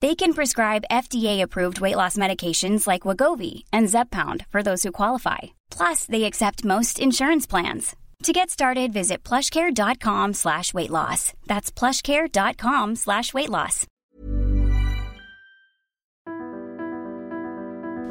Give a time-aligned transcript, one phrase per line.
[0.00, 5.38] They can prescribe FDA-approved weight loss medications like Wagovi and Zepbound for those who qualify.
[5.76, 7.96] Plus, they accept most insurance plans.
[8.24, 11.32] To get started, visit plushcare.com slash weight loss.
[11.46, 13.86] That's plushcare.com slash weight loss.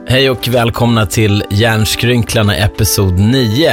[0.09, 3.69] Hej och välkomna till Hjärnskrynklarna Episod 9.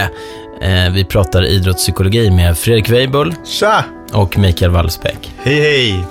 [0.60, 3.84] Eh, vi pratar idrottspsykologi med Fredrik Weibull Tja!
[4.12, 5.32] och Mikael Wallsbäck.
[5.38, 6.04] Hej hej!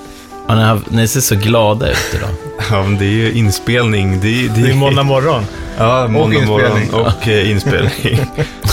[0.47, 2.29] Ja, ni, har, ni ser så glada ut idag.
[2.71, 4.19] Ja, men det är ju inspelning.
[4.21, 5.43] Det är, Det är måndag morgon.
[5.77, 7.05] Ja, måndag morgon inspelning.
[7.05, 7.91] och eh, inspelning.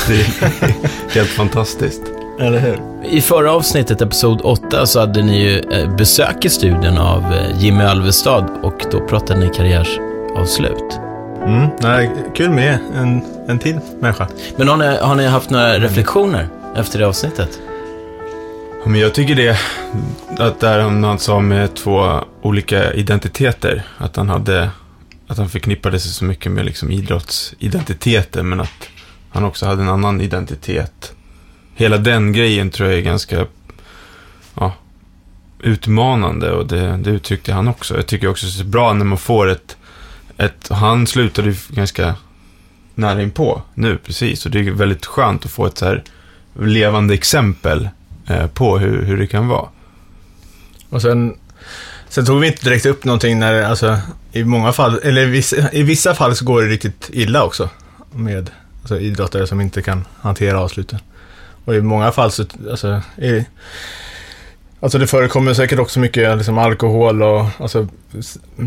[0.08, 2.02] det är helt fantastiskt.
[2.40, 2.78] Eller hur?
[3.10, 7.62] I förra avsnittet, Episod 8, så hade ni ju eh, besök i studion av eh,
[7.62, 10.98] Jimmy Alvestad och då pratade ni karriärsavslut.
[11.46, 14.26] Mm, nej, kul med en, en till människa.
[14.56, 17.58] Men har ni, har ni haft några reflektioner efter det avsnittet?
[18.84, 19.58] Men jag tycker det,
[20.38, 24.70] att där han, han sa med två olika identiteter, att han hade,
[25.26, 28.88] att han förknippade sig så mycket med liksom idrottsidentiteten, men att
[29.30, 31.12] han också hade en annan identitet.
[31.74, 33.46] Hela den grejen tror jag är ganska,
[34.54, 34.74] ja,
[35.58, 37.96] utmanande och det, det uttryckte han också.
[37.96, 39.76] Jag tycker också det är så bra när man får ett,
[40.36, 42.14] ett han slutade ju ganska
[42.94, 46.02] nära inpå nu, precis, och det är väldigt skönt att få ett så här
[46.54, 47.88] levande exempel
[48.30, 49.68] Eh, på hur, hur det kan vara.
[50.88, 51.38] Och sen,
[52.08, 53.98] sen tog vi inte direkt upp någonting när, alltså,
[54.32, 57.68] i många fall, eller i vissa, i vissa fall så går det riktigt illa också.
[58.12, 60.98] Med alltså, idrottare som inte kan hantera avsluten.
[61.64, 63.44] Och i många fall så, alltså, i,
[64.80, 67.88] alltså det förekommer säkert också mycket liksom, alkohol och alltså,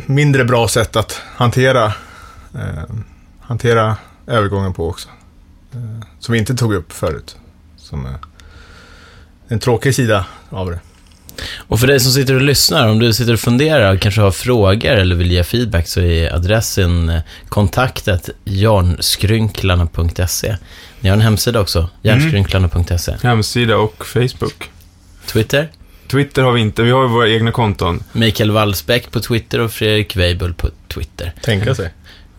[0.05, 1.85] mindre bra sätt att hantera,
[2.55, 2.83] eh,
[3.41, 3.97] hantera
[4.27, 5.09] övergången på också.
[5.73, 7.37] Eh, som vi inte tog upp förut.
[7.77, 8.11] Som eh,
[9.47, 10.79] en tråkig sida av det.
[11.55, 14.91] Och för dig som sitter och lyssnar, om du sitter och funderar, kanske har frågor
[14.91, 20.55] eller vill ge feedback så är adressen eh, kontaktet jarnskrynklarna.se.
[20.99, 23.15] Ni har en hemsida också, jarnskrynklarna.se.
[23.23, 24.69] Hemsida och Facebook.
[25.25, 25.69] Twitter,
[26.07, 28.03] Twitter har vi inte, vi har våra egna konton.
[28.11, 31.33] Mikael Wallsbäck på Twitter och Fredrik Weibull på Twitter.
[31.41, 31.89] Tänka sig.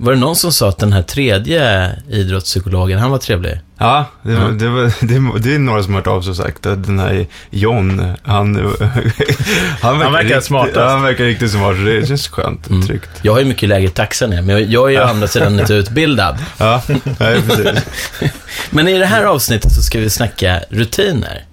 [0.05, 3.61] Var det någon som sa att den här tredje idrottspsykologen, han var trevlig?
[3.79, 6.37] Ja, det, var- Det, var, det, det är några som har hört av sig och
[6.37, 8.57] sagt att den här John, han...
[9.81, 10.77] Han verkar riktigt- smartast.
[10.77, 12.87] Ja, han verkar riktigt smart, så det känns skönt, Mm.
[12.87, 13.11] tryggt.
[13.23, 15.61] Jag har ju mycket lägre taxa än men jag- jag är ju å andra sidan
[15.61, 16.39] inte utbildad.
[16.59, 16.83] Ja,
[17.19, 17.83] nej, precis.
[18.71, 21.45] Men i det här avsnittet så ska vi snacka rutiner.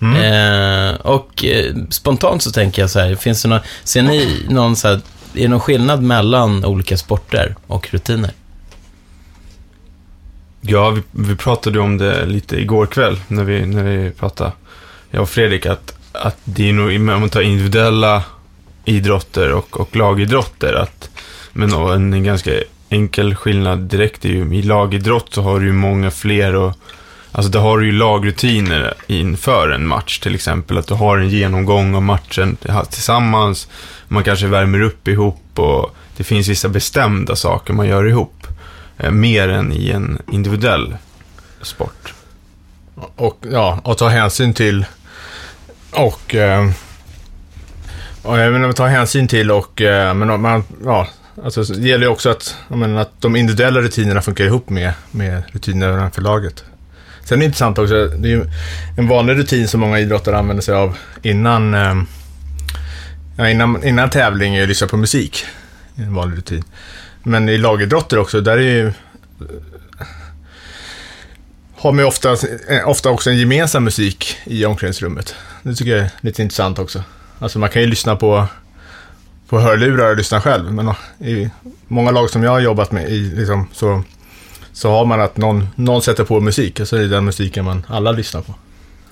[0.00, 4.76] Eh, och eh, spontant så tänker jag så här, finns det någon, ser ni någon
[4.76, 5.00] så här,
[5.36, 8.30] är det någon skillnad mellan olika sporter och rutiner?
[10.60, 14.52] Ja, vi, vi pratade ju om det lite igår kväll när vi, när vi pratade,
[15.10, 18.22] jag och Fredrik, att, att det är nog, om man tar individuella
[18.84, 21.10] idrotter och, och lagidrotter, att,
[21.52, 22.50] men en, en ganska
[22.88, 26.72] enkel skillnad direkt är ju, i lagidrott så har du ju många fler och,
[27.36, 31.28] alltså då har du ju lagrutiner inför en match till exempel, att du har en
[31.28, 32.56] genomgång av matchen
[32.90, 33.68] tillsammans,
[34.08, 38.46] man kanske värmer upp ihop och det finns vissa bestämda saker man gör ihop.
[38.98, 40.96] Eh, mer än i en individuell
[41.62, 42.14] sport.
[43.16, 44.84] Och, ja, och ta hänsyn till
[45.90, 46.34] och...
[46.34, 46.70] Eh,
[48.22, 49.82] och jag menar, ta hänsyn till och...
[49.82, 51.08] Eh, men man, ja,
[51.44, 54.92] alltså, det gäller ju också att, jag menar, att de individuella rutinerna funkar ihop med,
[55.10, 56.64] med rutinerna för laget.
[57.26, 58.46] Sen är det intressant också, det är ju
[58.96, 62.06] en vanlig rutin som många idrottare använder sig av innan, ehm,
[63.36, 65.44] ja, innan, innan tävling är att lyssna på musik.
[65.96, 66.64] En vanlig rutin.
[67.22, 68.92] Men i lagidrotter också, där är ju eh,
[71.76, 72.32] har man ju ofta,
[72.68, 75.34] eh, ofta också en gemensam musik i omklädningsrummet.
[75.62, 77.02] Det tycker jag är lite intressant också.
[77.38, 78.46] Alltså man kan ju lyssna på,
[79.48, 81.50] på hörlurar och lyssna själv, men i
[81.88, 84.02] många lag som jag har jobbat med i, liksom, så,
[84.76, 87.64] så har man att någon, någon sätter på musik och så är det den musiken
[87.64, 88.54] man alla lyssnar på.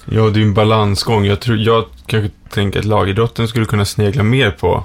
[0.04, 1.24] Ja, det är en balansgång.
[1.24, 4.84] Jag, tror, jag kanske tänker att lagidrotten skulle kunna snegla mer på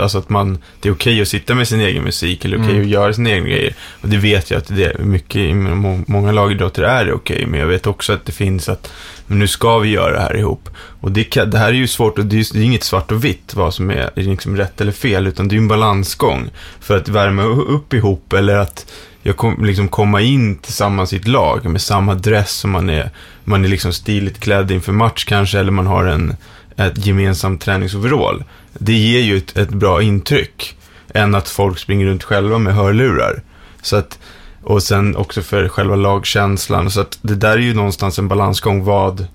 [0.00, 2.82] alltså att man, det är okej att sitta med sin egen musik eller okej Mm.
[2.82, 3.74] att göra sina egna grejer.
[4.02, 7.46] Och det vet jag att det är mycket, i må- många lagidrotter är det okej,
[7.46, 8.92] men jag vet också att det finns att
[9.26, 10.68] men nu ska vi göra det här ihop.
[11.00, 13.12] Och det, kan, det här är ju svårt, och det är, det är inget svart
[13.12, 16.50] och vitt vad som är liksom rätt eller fel, utan det är en balansgång.
[16.80, 18.86] För att värma upp ihop eller att
[19.26, 23.10] jag kom, liksom komma in tillsammans i ett lag med samma dress som man är,
[23.44, 26.36] man är liksom stiligt klädd inför match kanske, eller man har en,
[26.76, 28.44] ett gemensamt träningsoverall.
[28.72, 30.76] Det ger ju ett, ett bra intryck,
[31.14, 33.42] än att folk springer runt själva med hörlurar.
[33.82, 34.18] Så att,
[34.62, 36.90] och sen också för själva lagkänslan.
[36.90, 38.84] Så att det där är ju någonstans en balansgång.
[38.84, 39.26] Vad,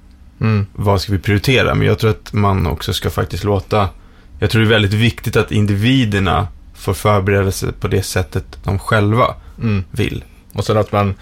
[0.41, 0.65] Mm.
[0.73, 1.75] vad ska vi prioritera?
[1.75, 3.89] Men jag tror att man också ska faktiskt låta...
[4.39, 8.79] Jag tror det är väldigt viktigt att individerna får förbereda sig på det sättet de
[8.79, 9.83] själva Mm.
[9.91, 10.23] vill.
[10.53, 11.15] Och sen att man,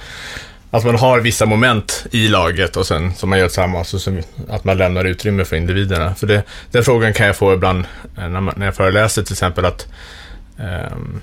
[0.71, 4.23] att man har vissa moment i laget och sen som man gör tillsammans och sen
[4.49, 6.15] att man lämnar utrymme för individerna.
[6.15, 7.85] För det, den frågan kan jag få ibland
[8.17, 9.87] eh, när, man, när jag föreläser till exempel att
[10.59, 11.21] ehm,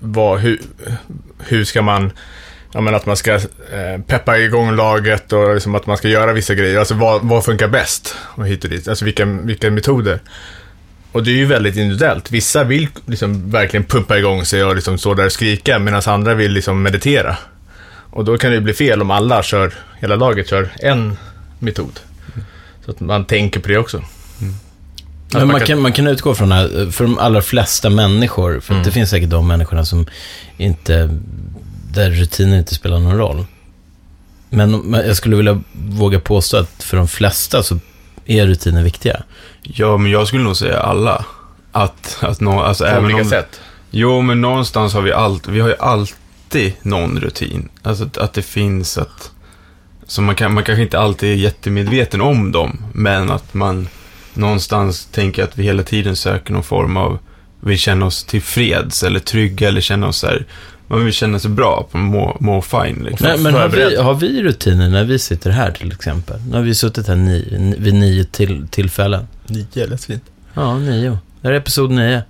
[0.00, 0.60] vad, hur,
[1.38, 2.12] hur ska man
[2.72, 6.32] Ja, men att man ska eh, peppa igång laget och liksom att man ska göra
[6.32, 6.78] vissa grejer.
[6.78, 8.16] Alltså vad, vad funkar bäst?
[8.20, 8.88] Och hit och dit.
[8.88, 10.20] Alltså vilka, vilka metoder.
[11.12, 12.30] Och det är ju väldigt individuellt.
[12.30, 16.34] Vissa vill liksom verkligen pumpa igång sig och liksom stå där och skrika medan andra
[16.34, 17.36] vill liksom meditera.
[18.10, 21.16] Och då kan det ju bli fel om alla kör, hela laget kör en
[21.58, 22.00] metod.
[22.84, 23.96] Så att man tänker på det också.
[23.96, 24.04] Att
[25.32, 28.84] Men man, kan, man kan utgå från att för de allra flesta människor, för att
[28.84, 30.06] det finns säkert de människorna som
[30.56, 31.18] inte,
[31.92, 33.44] där rutiner inte spelar någon roll.
[34.50, 37.78] Men men jag skulle vilja våga påstå att för de flesta så
[38.26, 39.22] är rutiner viktiga.
[39.62, 41.24] Ja, men jag skulle nog säga alla.
[41.72, 43.60] Att, att nå, alltså På även olika om, sätt.
[43.90, 47.68] Jo, men någonstans har vi allt, vi har ju alltid någon rutin.
[47.82, 49.30] Alltså att, att det finns att,
[50.06, 53.88] så man, kan, man kanske inte alltid är jättemedveten om dem, men att man
[54.34, 57.18] någonstans tänker att vi hela tiden söker någon form av,
[57.60, 60.46] vill känna oss tillfreds eller trygga eller känna oss så här,
[60.88, 63.26] man vill känna sig bra, på må, må fine liksom.
[63.26, 66.40] Men, men har, vi, har vi rutiner när vi sitter här till exempel?
[66.50, 69.28] Nu har vi suttit här ni, ni, vid nio till, tillfällen.
[69.46, 70.24] Nio, lät fint.
[70.54, 71.18] Ja, nio.
[71.40, 72.22] Det här är episod nio.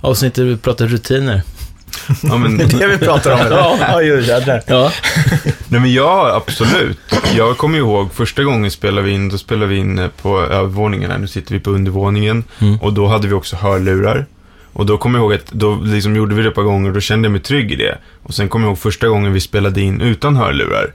[0.00, 1.42] Avsnittet där vi pratar rutiner.
[2.22, 3.78] Ja, men, Det är det vi pratar om idag.
[4.28, 4.62] Ja, det.
[4.66, 4.92] Ja.
[5.68, 6.98] Nej men jag, absolut.
[7.36, 11.18] Jag kommer ihåg första gången spelade vi in, då spelade vi in på övervåningen här.
[11.18, 12.44] Nu sitter vi på undervåningen.
[12.58, 12.78] Mm.
[12.80, 14.26] Och då hade vi också hörlurar.
[14.78, 16.94] Och då kommer jag ihåg att då liksom gjorde vi det ett par gånger och
[16.94, 17.98] då kände jag mig trygg i det.
[18.22, 20.92] Och sen kommer jag ihåg första gången vi spelade in utan hörlurar.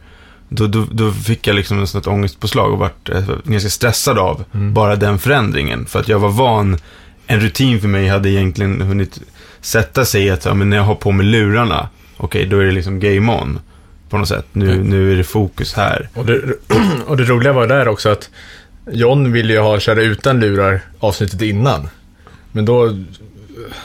[0.50, 4.18] Då, då, då fick jag liksom en sån ett ångestpåslag och vart eh, ganska stressad
[4.18, 5.86] av bara den förändringen.
[5.86, 6.78] För att jag var van,
[7.28, 9.22] en rutin för mig hade egentligen hunnit
[9.62, 12.66] sätta sig i att ja, men när jag har på mig lurarna, okej då är
[12.66, 13.60] det liksom game on.
[14.10, 14.46] På något sätt.
[14.52, 16.10] Nu, nu är det fokus här.
[16.14, 16.42] Och det,
[17.08, 18.30] och det roliga var där också att
[18.92, 21.90] John ville ju ha köra utan lurar avsnittet innan.
[22.52, 22.98] Men då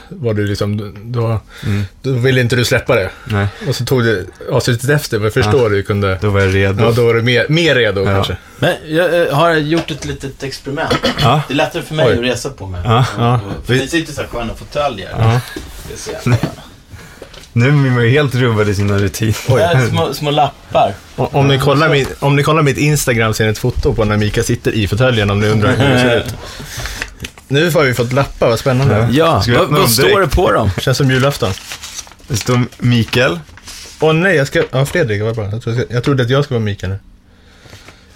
[0.09, 1.85] var du liksom, då, Mm.
[2.03, 3.11] då ville inte du släppa det.
[3.25, 6.55] Nej, Och så tog det avsnittet efter, vad jag förstår du kunde, då var jag
[6.55, 6.85] redo.
[6.85, 8.07] ja då var du mer, mer redo Ja.
[8.15, 8.37] kanske.
[8.59, 10.95] Men jag eh, har gjort ett litet experiment.
[11.21, 11.43] Ja.
[11.49, 12.15] Det är lättare för mig Oj.
[12.15, 12.81] att resa på mig.
[12.85, 13.05] Ja.
[13.19, 13.35] Ja.
[13.61, 15.11] Och- För ni sitter så här sköna fåtöljer.
[15.19, 15.41] Ja.
[17.53, 19.35] Nu är man ju helt rubbad i sina rutiner.
[19.57, 20.95] Det här är små, små lappar.
[21.17, 24.05] O- Om ni, kollar min, om ni kollar mitt Instagram ser ni ett foto på
[24.05, 26.35] när Mika sitter i fåtöljen om ni undrar hur det ser ut.
[27.49, 29.09] Nu har vi fått lappar, vad spännande.
[29.13, 30.71] Ja, vi vad, vad står det på dem?
[30.81, 31.53] Känns som julafton.
[32.29, 33.39] Det står Mikael.
[34.01, 35.51] Åh nej, jag ska, ja Fredrik, vad bra.
[35.51, 36.99] Jag trodde, jag trodde att jag skulle vara Mika nu.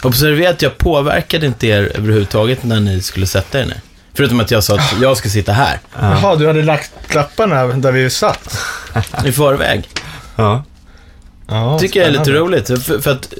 [0.01, 3.81] Observera att jag påverkade inte er överhuvudtaget när ni skulle sätta er ner.
[4.13, 7.91] Förutom att jag sa att jag ska sitta här, Jaha, du hade lagt lapparna där
[7.91, 8.59] vi satt?
[9.25, 9.89] i förväg.
[10.35, 10.63] Ja.
[11.47, 12.67] Ja, tycker jag är lite roligt.
[12.67, 13.33] För, för att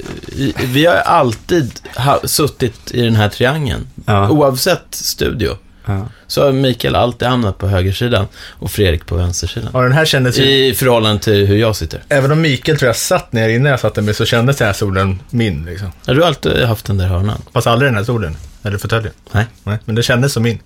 [0.63, 3.87] vi har alltid ha, suttit i den här triangeln.
[4.05, 4.29] Ja.
[4.29, 5.57] Oavsett studio.
[5.85, 6.07] Ja.
[6.27, 9.69] Så har Mikael alltid hamnat på högersidan och Fredrik på vänstersidan.
[9.73, 10.43] Ja, den här kändes ju...
[10.67, 12.03] I förhållande till hur jag sitter.
[12.09, 14.73] Även om Mikael tror jag satt ner innan jag satte mig så kändes den här
[14.73, 15.91] solen min liksom.
[16.05, 17.41] Har du alltid haft den där hörnan?
[17.53, 18.37] Fast aldrig den här solen.
[18.63, 19.13] Eller fåtöljen.
[19.31, 19.45] Nej.
[19.63, 20.59] Nej, men det kändes som min.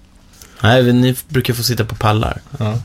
[0.61, 2.41] Nej, vi- ni brukar få sitta på pallar.
[2.59, 2.79] Ja.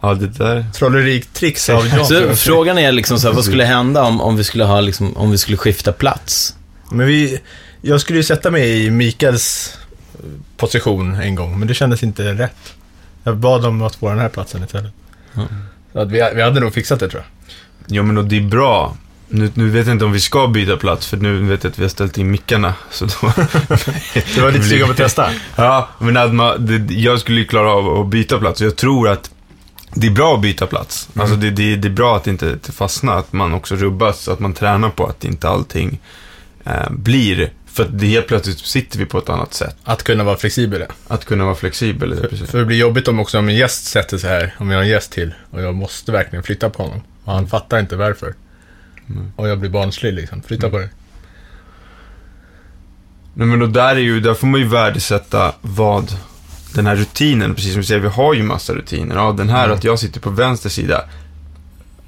[0.00, 0.66] Ja, det där.
[0.74, 2.06] Trollerikt tricks av John.
[2.06, 5.16] Så frågan är liksom så här, vad skulle hända om, om vi skulle ha liksom,
[5.16, 6.54] om vi skulle skifta plats?
[6.90, 7.40] Men vi...
[7.82, 9.78] Jag skulle ju sätta mig i Mikaels
[10.56, 12.74] position en gång, men det kändes inte rätt.
[13.24, 14.92] Jag bad om att få den här platsen istället.
[15.34, 15.48] Mm.
[15.92, 17.96] Så att vi, vi hade nog fixat det tror jag.
[17.96, 18.96] Ja, men och det är bra.
[19.28, 21.78] Nu, nu vet jag inte om vi ska byta plats, för nu vet jag att
[21.78, 22.74] vi har ställt in mickarna.
[22.90, 23.10] Så då...
[24.34, 25.30] Du var lite sugen på att testa.
[25.56, 28.60] Ja, men att man, det, jag skulle ju klara av att byta plats.
[28.60, 29.30] Jag tror att
[29.94, 31.08] det är bra att byta plats.
[31.14, 31.22] Mm.
[31.22, 34.40] Alltså det, det, det är bra att inte inte fastna, att man också rubbas, att
[34.40, 36.00] man tränar på att inte allting
[36.64, 39.76] eh, blir, för att det helt plötsligt sitter vi på ett annat sätt.
[39.84, 40.84] Att kunna vara flexibel.
[41.08, 42.16] Att kunna vara flexibel.
[42.16, 42.50] För, precis.
[42.50, 44.82] för det blir jobbigt om också om en gäst sätter sig här, om jag har
[44.82, 47.02] en gäst till och jag måste verkligen flytta på honom.
[47.24, 48.34] Och han fattar inte varför.
[49.36, 50.42] Och jag blir barnslig liksom.
[50.42, 50.88] Flytta på dig.
[53.34, 56.12] Nej, men då där, är ju, där får man ju värdesätta vad
[56.74, 59.16] den här rutinen, precis som du säger, vi har ju massa rutiner.
[59.16, 59.76] Ja, den här Mm.
[59.76, 61.04] att jag sitter på vänster sida,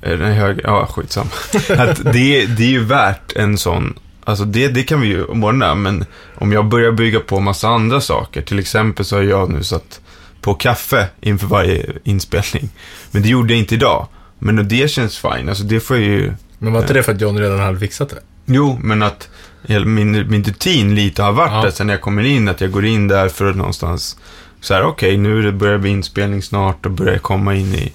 [0.00, 1.30] den höger, ja skitsamma.
[1.68, 3.98] att det, det är ju värt en sån,
[4.28, 6.04] alltså det, det kan vi ju ordna, men
[6.34, 10.00] om jag börjar bygga på massa andra saker, till exempel så har jag nu satt
[10.40, 12.70] på kaffe inför varje inspelning.
[13.10, 14.06] Men det gjorde jag inte idag.
[14.38, 17.20] Men det känns fine, alltså det får jag ju Men var inte det för att
[17.20, 18.20] John redan hade fixat det?
[18.46, 19.28] Jo, men att
[19.66, 21.62] min, min rutin lite har varit Ja.
[21.62, 24.16] det sen jag kommer in, att jag går in där för att någonstans
[24.60, 27.92] så här, okej, nu är det börjar bli inspelning snart och börjar komma in i,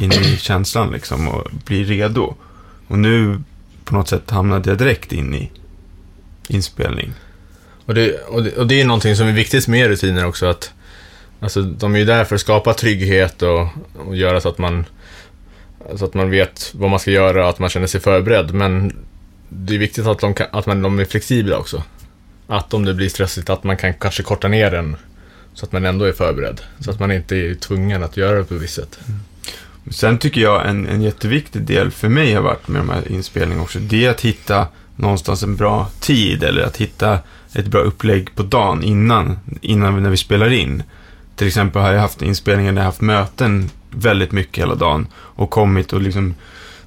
[0.00, 2.34] in i känslan liksom och bli redo.
[2.88, 3.40] Och nu
[3.84, 5.50] på något sätt hamnade jag direkt in i
[6.50, 7.12] inspelning.
[7.86, 10.46] Och det, och det, och det är någonting som är viktigt med rutiner också.
[10.46, 10.72] Att,
[11.40, 13.68] alltså, de är ju där för att skapa trygghet och,
[14.06, 14.84] och göra så att man
[15.94, 18.54] så att man vet vad man ska göra och att man känner sig förberedd.
[18.54, 18.92] Men
[19.48, 21.82] det är viktigt att de, kan, att man, de är flexibla också.
[22.46, 24.96] Att om det blir stressigt att man kan kanske korta ner den
[25.54, 26.60] så att man ändå är förberedd.
[26.80, 28.98] Så att man inte är tvungen att göra det på ett visst sätt.
[29.90, 33.62] Sen tycker jag en, en jätteviktig del för mig har varit med de här inspelningarna
[33.62, 37.18] också, det är att hitta någonstans en bra tid eller att hitta
[37.52, 40.82] ett bra upplägg på dagen innan, innan när vi spelar in.
[41.36, 45.50] Till exempel har jag haft inspelningar där jag haft möten väldigt mycket hela dagen och
[45.50, 46.34] kommit och liksom,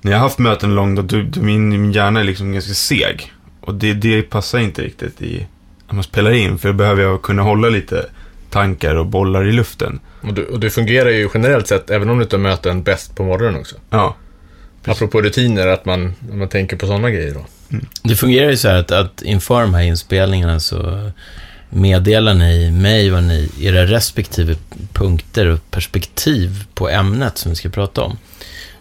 [0.02, 2.54] när jag har haft möten en lång dag, då, då min, min hjärna är liksom
[2.54, 3.34] ganska seg.
[3.62, 5.48] Och det, det passar inte riktigt i,
[5.88, 8.06] när man spelar in, för då behöver jag kunna hålla lite
[8.50, 10.00] tankar och bollar i luften.
[10.22, 13.16] Och det, och det fungerar ju generellt sett, även om du inte har möten, bäst
[13.16, 13.76] på morgonen också.
[13.90, 14.16] Ja,
[14.84, 15.02] Precis.
[15.02, 17.46] Apropå rutiner, att man, att man tänker på sådana grejer då.
[18.04, 21.12] Det fungerar ju så här att, att inför de här inspelningarna så
[21.70, 24.56] meddelar ni mig vad ni, era respektive
[24.94, 28.18] punkter och perspektiv på ämnet som vi ska prata om.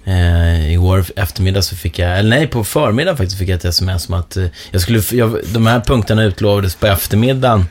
[0.04, 4.08] Eh, igår eftermiddag så fick jag, eller nej, på förmiddagen faktiskt fick jag ett sms
[4.08, 7.66] om att eh, jag skulle, jag, de här punkterna utlovades på eftermiddagen.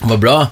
[0.00, 0.46] Vad bra.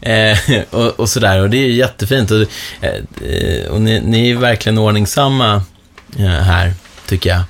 [0.00, 0.38] Eh,
[0.70, 2.30] och, och sådär, och det är ju jättefint.
[2.30, 2.40] Och,
[2.80, 2.94] eh,
[3.30, 5.62] eh, och ni, ni är verkligen ordningsamma
[6.18, 6.74] eh, här,
[7.06, 7.42] tycker jag.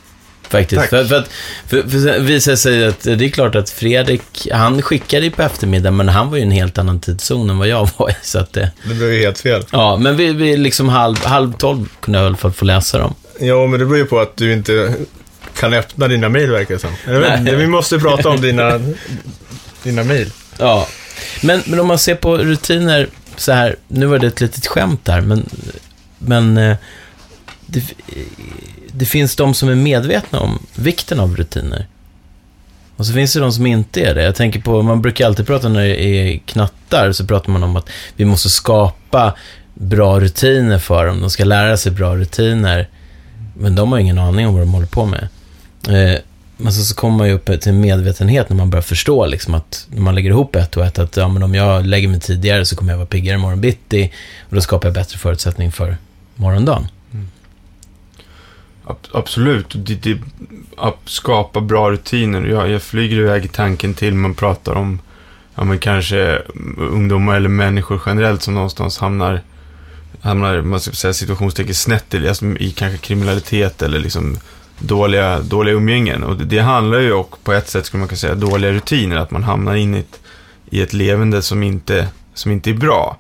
[0.53, 0.89] Faktiskt.
[0.91, 1.29] För, för att
[1.67, 5.91] för, för visar sig att det är klart att Fredrik, han skickade ju på eftermiddag,
[5.91, 8.15] men han var ju i en helt annan tidszon än vad jag var i.
[8.23, 9.65] Så att det, Det blev ju helt fel.
[9.71, 12.99] ja, men vi, vi liksom halv, halv tolv kunde jag i alla fall få läsa
[12.99, 13.15] dem.
[13.41, 14.95] Ja, men det beror ju på att du inte
[15.61, 17.59] kan öppna dina mejl verkar det som.
[17.59, 18.81] Vi måste prata om dina,
[19.83, 20.31] dina mejl.
[20.59, 20.89] Ja,
[21.43, 25.05] men, men om man ser på rutiner så här, nu var det ett litet skämt
[25.05, 25.49] där, men,
[26.19, 26.77] men eh,
[27.67, 27.83] det,
[28.93, 31.87] det finns de som är medvetna om vikten av rutiner.
[32.97, 34.23] Och så finns det de som inte är det.
[34.23, 37.77] Jag tänker på, man brukar alltid prata när det är knattar, så pratar man om
[37.77, 39.35] att vi måste skapa
[39.75, 41.21] bra rutiner för dem.
[41.21, 42.89] De ska lära sig bra rutiner.
[43.55, 45.29] Men de har ingen aning om vad de håller på med.
[45.89, 46.21] Eh,
[46.57, 49.55] men så, så kommer man ju upp till en medvetenhet när man börjar förstå liksom
[49.55, 52.21] att när man lägger ihop ett och ett, att ja, men om jag lägger mig
[52.21, 54.13] tidigare så kommer jag vara piggare imorgon bitti
[54.49, 55.97] och då skapar jag bättre förutsättning för
[56.37, 56.89] morgondagen.
[59.13, 60.19] Absolut, det, det,
[60.77, 62.43] att skapa bra rutiner.
[62.43, 64.99] Jag, jag flyger iväg i tanken till man pratar om
[65.55, 66.43] ja, men kanske
[66.79, 69.41] ungdomar eller människor generellt som någonstans hamnar,
[70.21, 74.37] hamnar man ska säga situationstecken snett i, alltså, i kanske kriminalitet eller liksom
[74.79, 76.23] dåliga, dåliga umgängen.
[76.23, 79.17] Och det, det handlar ju också på ett sätt skulle man kunna säga dåliga rutiner,
[79.17, 80.21] att man hamnar in i ett,
[80.71, 83.17] i ett levande som inte, som inte är bra.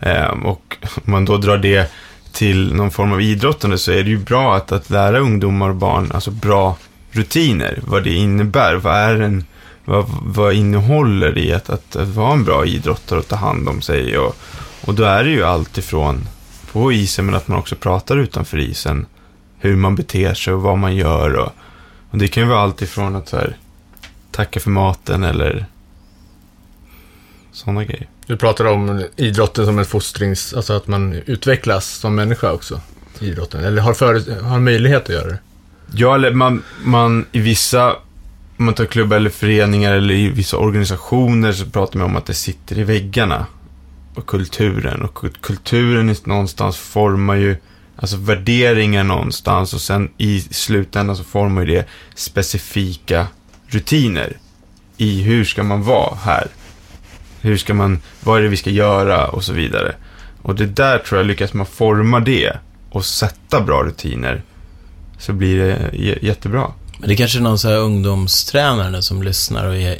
[0.00, 1.90] Eh, och om man då drar det
[2.32, 5.76] till någon form av idrottande så är det ju bra att, att lära ungdomar och
[5.76, 6.76] barn alltså bra
[7.10, 9.44] rutiner, vad det innebär, vad är en,
[9.84, 13.68] vad, vad innehåller det i att, att, att vara en bra idrottare och ta hand
[13.68, 14.36] om sig och,
[14.84, 16.28] och då är det ju allt ifrån
[16.72, 19.06] på isen men att man också pratar utanför isen,
[19.58, 21.52] hur man beter sig och vad man gör och,
[22.10, 23.56] och det kan ju vara allt ifrån att så här,
[24.30, 25.66] tacka för maten eller
[27.52, 28.08] sådana grejer.
[28.26, 30.54] Du pratar om idrotten som en fostrings...
[30.54, 32.80] Alltså att man utvecklas som människa också.
[33.20, 33.64] Idrotten.
[33.64, 35.38] Eller har, för, har möjlighet att göra det.
[35.94, 37.92] Ja, eller man, man i vissa,
[38.56, 42.26] om man tar klubbar eller föreningar eller i vissa organisationer så pratar man om att
[42.26, 43.46] det sitter i väggarna.
[44.14, 45.02] Och kulturen.
[45.02, 47.56] Och kulturen är någonstans formar ju,
[47.96, 53.26] alltså värderingar någonstans och sen i slutändan så formar ju det specifika
[53.66, 54.36] rutiner.
[54.96, 56.48] I hur ska man vara här?
[57.42, 59.94] Hur ska man, vad är det vi ska göra och så vidare.
[60.42, 62.52] Och det där tror jag lyckas man forma det
[62.90, 64.42] och sätta bra rutiner
[65.18, 65.90] så blir det
[66.26, 66.66] jättebra.
[66.98, 69.98] Men det kanske är någon så här ungdomstränare som lyssnar och är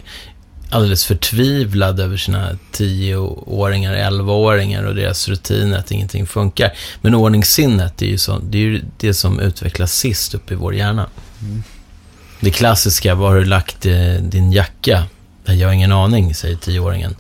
[0.71, 6.73] alldeles förtvivlad över sina 10-åringar, 11-åringar och deras rutiner, att ingenting funkar.
[7.01, 10.75] Men ordningssinnet är ju så, det, är ju det som utvecklas sist upp i vår
[10.75, 11.09] hjärna.
[12.41, 15.05] Det klassiska, var har du lagt eh, din jacka?
[15.45, 17.15] "Nej, Jag har ingen aning, säger 10-åringen.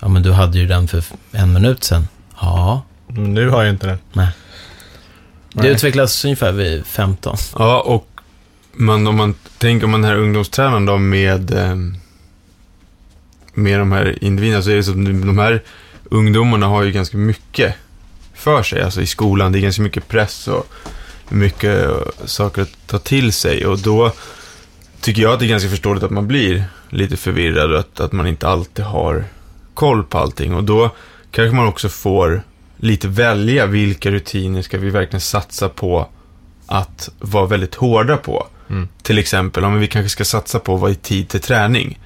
[0.00, 2.08] Ja, men du hade ju den för en minut sedan.
[2.40, 3.98] Ja, Men Nu har jag inte den.
[4.12, 4.28] nej.
[5.52, 5.70] Det Nej.
[5.72, 7.36] utvecklas ungefär vid 15.
[7.58, 8.08] Ja, och
[8.72, 11.76] man, om man tänker om man den här ungdomstränaren då med, eh,
[13.54, 15.62] med de här individerna så är det så att de här
[16.04, 17.74] ungdomarna har ju ganska mycket
[18.34, 18.82] för sig.
[18.82, 20.66] Alltså i skolan, det är ganska mycket press och
[21.28, 23.66] mycket eh, saker att ta till sig.
[23.66, 24.12] Och då
[25.00, 28.12] tycker jag att det är ganska förståeligt att man blir lite förvirrad och att, att
[28.12, 29.24] man inte alltid har
[29.76, 30.54] koll på allting.
[30.54, 30.90] Och då
[31.30, 32.42] kanske man också får
[32.76, 36.08] lite välja vilka rutiner ska vi verkligen satsa på
[36.66, 38.46] att vara väldigt hårda på.
[38.70, 38.88] Mm.
[39.02, 41.98] Till exempel om vi kanske ska satsa på att vara i tid till träning.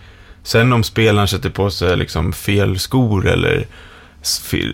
[0.43, 3.67] Sen om spelaren sätter på sig liksom fel skor eller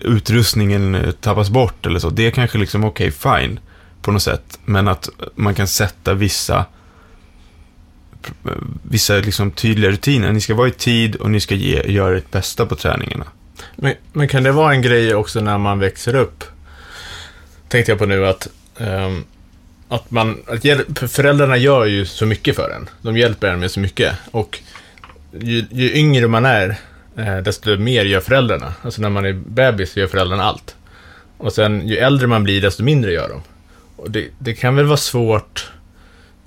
[0.01, 2.09] utrustningen tappas bort eller så.
[2.09, 3.59] Det är kanske liksom okej, fine
[4.01, 4.59] på något sätt.
[4.65, 6.65] Men att man kan sätta vissa
[8.83, 10.31] vissa liksom tydliga rutiner.
[10.31, 13.25] Ni ska vara i tid och ni ska ge, göra ert bästa på träningarna.
[13.75, 16.43] Men, men kan det vara en grej också när man växer upp?
[17.69, 18.47] Tänkte jag på nu att,
[18.77, 19.25] um,
[19.87, 22.89] att man, att hjälp, föräldrarna gör ju så mycket för en.
[23.01, 24.13] De hjälper en med så mycket.
[24.31, 24.59] Och
[25.31, 26.77] ju, ju yngre man är,
[27.17, 28.73] eh, desto mer gör föräldrarna.
[28.81, 30.75] Alltså när man är bebis gör föräldrarna allt.
[31.37, 33.41] Och sen ju äldre man blir, desto mindre gör de.
[33.95, 35.71] Och det, det kan väl vara svårt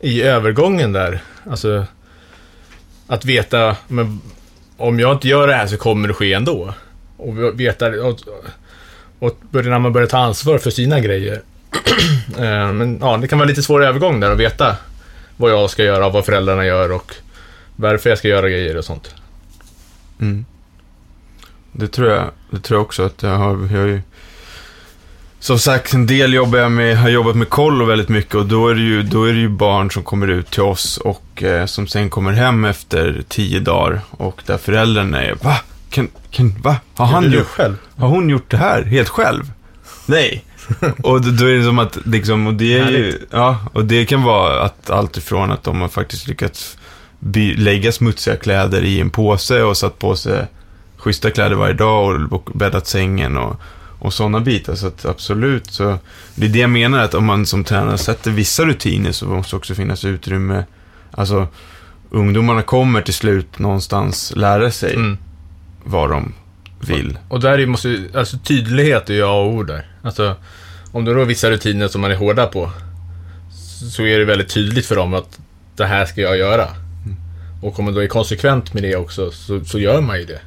[0.00, 1.23] i övergången där.
[1.50, 1.87] Alltså
[3.07, 4.21] att veta, men
[4.76, 6.75] om jag inte gör det här så kommer det ske ändå.
[7.16, 8.21] Och veta, och,
[9.19, 11.42] och börja- när man börjar ta ansvar för sina grejer.
[12.38, 14.76] Eh, men ja, det kan vara lite svår övergång där att veta
[15.37, 17.14] vad jag ska göra, vad föräldrarna gör och
[17.76, 19.14] varför jag ska göra grejer och sånt.
[20.20, 20.44] Mm.
[21.72, 24.01] Det tror jag, det tror jag också att jag har, jag har ju,
[25.40, 28.68] som sagt, en del jobbar jag med, har jobbat med kollo väldigt mycket och då
[28.68, 31.66] är det ju, då är det ju barn som kommer ut till oss och eh,
[31.66, 35.57] som sen kommer hem efter tio dagar och där föräldrarna är, va?
[35.90, 36.76] Kan, kan, va?
[36.94, 37.76] Har han gjort, själv?
[37.96, 39.53] har hon gjort det här helt själv?
[40.07, 40.44] Nej.
[41.03, 44.05] och då, då är det som att, liksom, och det är ju, ja, och det
[44.05, 46.79] kan vara att allt ifrån att de har faktiskt lyckats
[47.18, 50.46] by, lägga smutsiga kläder i en påse och satt på sig
[50.96, 53.57] schyssta kläder varje dag och, och bäddat sängen och,
[54.01, 54.75] och sådana bitar.
[54.75, 55.99] Så att absolut, så
[56.35, 59.57] det är det jag menar att om man som tränare sätter vissa rutiner så måste
[59.57, 60.65] också finnas utrymme.
[61.11, 61.49] Alltså,
[62.11, 65.19] ungdomarna kommer till slut någonstans lära sig Mm.
[65.85, 66.33] vad de
[66.81, 67.19] vill.
[67.29, 69.87] Och där är- måste ju- alltså tydlighet är ju A och O där.
[70.03, 70.35] Alltså,
[70.93, 72.71] om då är vissa rutiner som man är hårda på,
[73.93, 75.39] så är det väldigt tydligt för dem att
[75.77, 76.67] det här ska jag göra.
[77.63, 80.41] Och om man då är konsekvent med det också, så, så gör man ju det.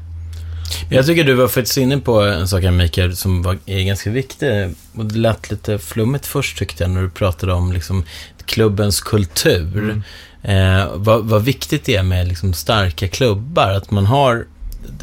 [0.90, 4.10] Jag tycker du var faktiskt inne på en sak här, Mikael, som var, är ganska
[4.10, 4.76] viktig.
[4.96, 8.04] Och det lät lite flummigt först, tyckte jag, när du pratade om liksom,
[8.46, 10.02] klubbens kultur.
[10.44, 14.46] Eh, vad, vad viktigt det är med liksom, starka klubbar, att man har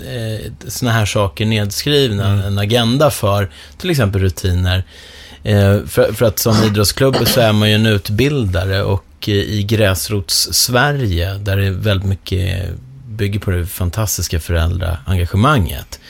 [0.06, 4.84] eh, såna här saker nedskrivna, en agenda för till exempel rutiner.
[5.42, 9.62] Eh, för, för att som idrottsklubb så är man ju en utbildare och eh, i
[9.62, 12.70] gräsrots-Sverige, där det är väldigt mycket
[13.20, 16.00] bygger på det fantastiska föräldraengagemanget,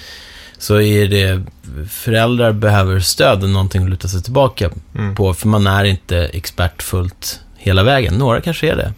[0.59, 1.43] så är det,
[1.91, 5.15] föräldrar behöver stöd och någonting att luta sig tillbaka Mm.
[5.15, 8.15] på, för man är inte expert fullt hela vägen.
[8.15, 8.93] Några kanske är det.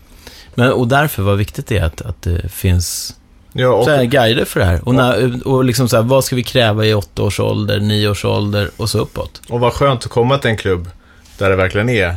[0.55, 3.17] Men, och därför, vad viktigt det är att, att det finns
[3.53, 4.89] Ja, och, så här, guider för det här.
[4.89, 8.09] Och, när, och liksom så här, vad ska vi kräva i åtta års ålder, nio
[8.09, 9.43] års ålder och så uppåt.
[9.49, 10.91] och vad skönt att komma till en klubb
[11.39, 12.17] där det verkligen är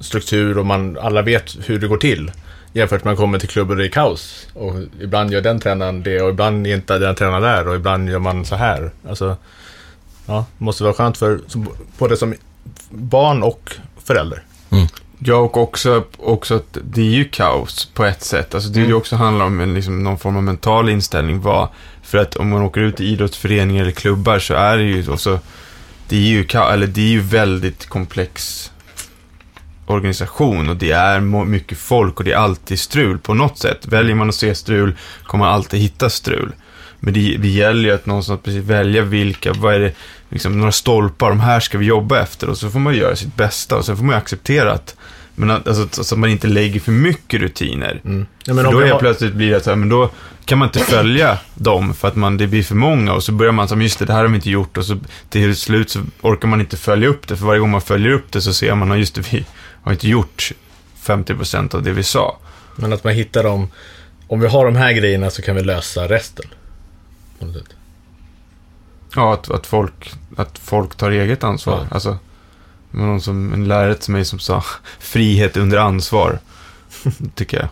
[0.00, 2.30] struktur och man alla vet hur det går till.
[2.72, 4.46] Jämfört med att man kommer till klubbar där det är kaos.
[4.54, 8.08] Och ibland gör den tränaren det och ibland är inte den tränaren där och ibland
[8.10, 8.90] gör man så här.
[9.08, 9.36] Alltså,
[10.26, 11.40] ja, det måste vara skönt för
[11.98, 12.34] både som
[12.90, 14.42] barn och förälder.
[15.18, 18.54] Ja, och också, också att det är ju kaos på ett sätt.
[18.54, 18.96] Alltså det är ju Mm.
[18.98, 21.40] också handlar om en, liksom, någon form av mental inställning.
[21.40, 21.68] Vad,
[22.02, 25.40] för att om man åker ut i idrottsföreningar eller klubbar så är det ju också,
[26.08, 28.69] det är ju, eller det är ju väldigt komplex
[29.90, 33.86] organisation och det är mycket folk och det är alltid strul på något sätt.
[33.86, 36.52] Väljer man att se strul kommer man alltid hitta strul.
[37.00, 39.92] Men det, det gäller ju att någonstans precis välja vilka, vad är det,
[40.28, 43.36] liksom några stolpar, de här ska vi jobba efter och så får man göra sitt
[43.36, 44.96] bästa och sen får man ju acceptera att
[45.34, 48.00] Men att, alltså, så att man inte lägger för mycket rutiner.
[48.04, 48.26] Mm.
[48.44, 50.10] Ja, men För då är har, plötsligt blir det så här, men då
[50.44, 53.52] kan man inte följa dem för att man, det blir för många och så börjar
[53.52, 54.98] man som just det, det här har vi inte gjort och så
[55.28, 57.36] till slut så orkar man inte följa upp det.
[57.36, 59.44] För varje gång man följer upp det så ser man, att just det, vi
[59.82, 60.52] har inte gjort
[61.02, 62.38] 50% av det vi sa.
[62.76, 63.68] men att man hittar dem,
[64.26, 66.46] om vi har de här grejerna så kan vi lösa resten.
[69.14, 71.78] Ja, att, att, folk, att folk tar eget ansvar.
[71.78, 71.94] Ja.
[71.94, 72.18] Alltså,
[72.90, 74.64] någon som, en lärare till mig som sa
[74.98, 76.38] frihet under ansvar.
[77.34, 77.68] tycker jag.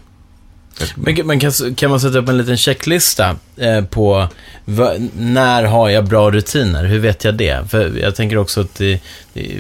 [0.95, 4.29] Men, kan- men kan, kan man sätta upp en liten checklista eh, på
[4.65, 6.85] va, när har jag bra rutiner?
[6.85, 7.71] Hur vet jag det?
[7.71, 9.01] För jag tänker också att det,
[9.33, 9.57] det,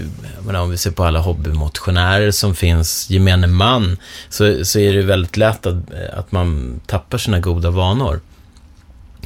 [0.46, 5.02] menar, om vi ser på alla hobbymotionärer som finns, gemene man, så, så är det
[5.02, 5.76] väldigt lätt att,
[6.16, 8.20] att man tappar sina goda vanor.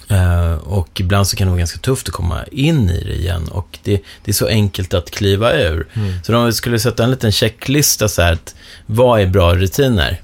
[0.09, 3.49] Eh, och ibland så kan det vara ganska tufft att komma in i det igen
[3.49, 5.87] och det, det är så enkelt att kliva ur.
[6.23, 8.55] Så om vi skulle sätta en liten checklista så här, att
[8.87, 10.21] vad är bra rutiner?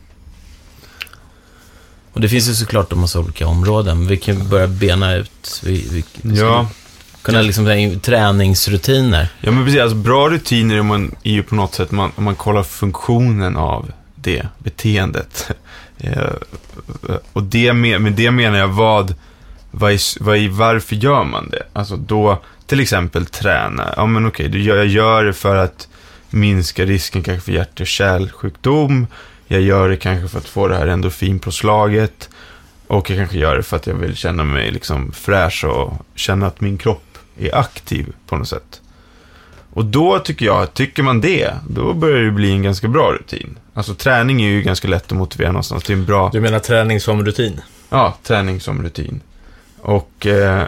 [2.13, 4.07] Och det finns ju såklart en massa olika områden.
[4.07, 5.61] Vi kan börja bena ut.
[5.65, 6.05] Vi, vi
[6.37, 6.69] Ja,
[7.23, 9.29] kunna liksom träningsrutiner.
[9.41, 9.81] ja, men precis.
[9.81, 13.57] Alltså, bra rutiner är, man, är ju på något sätt, man, om man kollar funktionen
[13.57, 15.51] av det beteendet.
[16.01, 16.33] Eh,
[17.33, 19.15] och det med, med det menar jag vad,
[19.71, 21.63] vad, är, vad är, varför gör man det?
[21.73, 23.95] Alltså då, till exempel träna.
[23.97, 25.89] Ja men okej, gör, jag gör det för att
[26.31, 29.07] minska risken kanske för hjärt och kärlsjukdom.
[29.49, 32.29] Jag gör det kanske för att få det här endorfinpåslaget.
[32.87, 36.47] Och jag kanske gör det för att jag vill känna mig liksom fräsch och känna
[36.47, 38.81] att min kropp är aktiv på något sätt.
[39.73, 43.59] Och då tycker jag, tycker man det, då börjar det bli en ganska bra rutin.
[43.75, 47.01] Alltså träning är ju ganska lätt att motivera någonstans till en bra, Du menar träning
[47.01, 47.61] som rutin?
[47.91, 49.21] ja, träning som rutin.
[49.81, 50.65] Och eh,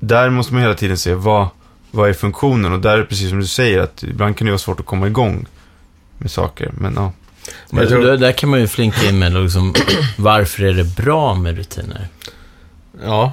[0.00, 1.48] där måste man hela tiden se vad,
[1.90, 4.50] vad är funktionen och där är det precis som du säger att ibland kan det
[4.50, 5.46] vara svårt att komma igång
[6.18, 6.70] med saker.
[6.78, 7.12] Men ja,
[7.70, 9.74] Men tror- Där, kan man ju flinka in med liksom,
[10.16, 12.08] varför är det bra med rutiner?
[13.04, 13.32] Ja.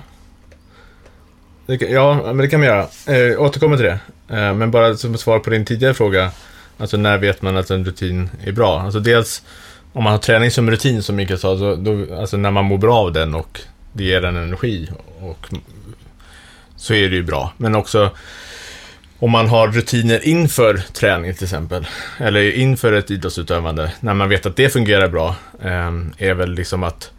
[1.67, 2.87] Ja, men det kan man göra.
[3.05, 3.99] Eh, återkommer till det.
[4.29, 6.31] Eh, men bara som svar på din tidigare fråga.
[6.77, 8.81] Alltså när vet man att en rutin är bra?
[8.81, 9.43] Alltså dels
[9.93, 12.77] om man har träning som rutin som Mikael sa, så, då, alltså när man mår
[12.77, 13.59] bra av den och
[13.93, 14.89] det ger en energi.
[15.19, 15.47] Och,
[16.75, 17.53] så är det ju bra.
[17.57, 18.11] Men också
[19.19, 21.87] om man har rutiner inför träning till exempel.
[22.17, 23.91] Eller inför ett idrottsutövande.
[23.99, 25.35] När man vet att det fungerar bra.
[25.63, 27.11] Ehm, är väl liksom att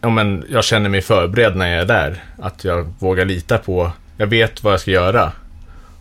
[0.00, 2.24] ja, men jag känner mig förberedd när jag är där.
[2.38, 5.32] Att jag vågar lita på, jag vet vad jag ska göra.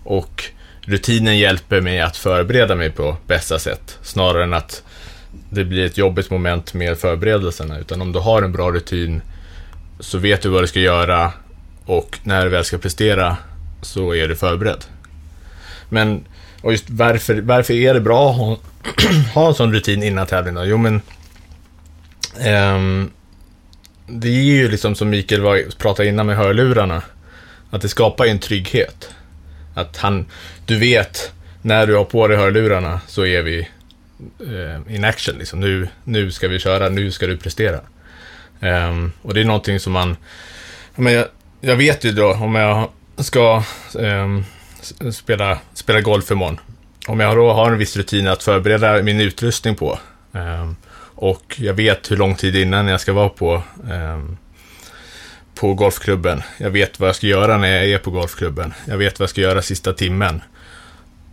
[0.03, 0.43] Och
[0.81, 3.97] rutinen hjälper mig att förbereda mig på bästa sätt.
[4.01, 4.83] Snarare än att
[5.49, 7.79] det blir ett jobbigt moment med förberedelserna.
[7.79, 9.21] Utan om du har en bra rutin
[9.99, 11.31] så vet du vad du ska göra
[11.85, 13.37] och när du väl ska prestera
[13.81, 14.85] så är du förberedd.
[15.89, 16.25] Men
[16.61, 18.57] och just varför, varför är det bra att ha,
[19.33, 20.65] ha en sån rutin innan tävling då?
[20.65, 21.01] Jo men
[22.39, 23.11] ehm,
[24.07, 27.01] det är ju liksom som Mikael var, pratade innan med hörlurarna.
[27.69, 29.09] Att det skapar ju en trygghet.
[29.73, 30.25] Att han,
[30.65, 33.67] du vet, när du har på dig hörlurarna så är vi
[34.39, 35.37] eh, in action.
[35.37, 35.59] Liksom.
[35.59, 37.79] Nu, nu ska vi köra, nu ska du prestera.
[38.59, 40.17] Um, och det är någonting som man,
[40.95, 41.25] men jag,
[41.61, 43.63] jag vet ju då om jag ska
[43.99, 44.41] eh,
[45.11, 46.59] spela, spela golf imorgon.
[47.07, 49.99] Om jag då har en viss rutin att förbereda min utrustning på.
[50.33, 50.71] eh,
[51.19, 54.23] och jag vet hur lång tid innan jag ska vara på, eh,
[55.55, 56.41] på golfklubben.
[56.57, 58.73] Jag vet vad jag ska göra när jag är på golfklubben.
[58.85, 60.41] Jag vet vad jag ska göra sista timmen.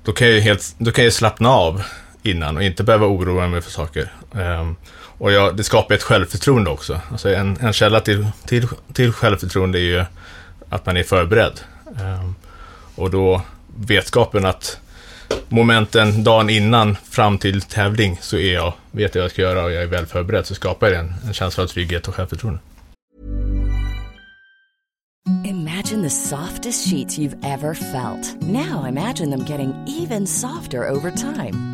[0.04, 1.82] Då kan jag ju helt, då kan jag slappna av
[2.22, 4.12] innan och inte behöva oroa mig för saker.
[4.34, 4.76] Ehm,
[5.18, 7.00] och jag, det skapar ett självförtroende också.
[7.10, 10.04] Alltså en, en källa till, till, till självförtroende är ju
[10.68, 11.60] att man är förberedd.
[12.00, 12.34] Ehm,
[12.94, 13.42] och då
[13.76, 14.78] vetskapen att
[15.48, 19.64] momenten dagen innan fram till tävling så är jag, vet jag vad jag ska göra
[19.64, 22.60] och jag är väl förberedd så skapar det en, en känsla av trygghet och självförtroende.
[25.44, 28.42] Imagine the softest sheets you've ever felt.
[28.42, 31.73] Now imagine them getting even softer over time.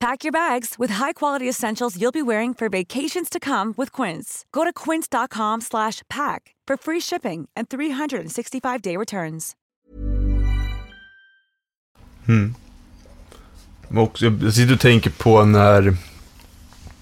[0.00, 4.46] Pack your bags with high-quality essentials you'll be wearing for vacations to come with Quince.
[4.50, 9.56] Go to quince.com slash pack for free shipping and 365-day returns.
[12.26, 12.54] Hmm.
[13.88, 15.96] Och jag sitter och tänker på när,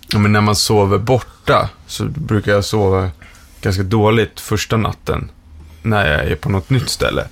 [0.09, 1.71] ja, men när man sover borta.
[1.87, 3.11] Så brukar jag sova
[3.61, 5.31] ganska dåligt första natten.
[5.83, 7.29] När jag är på något nytt ställe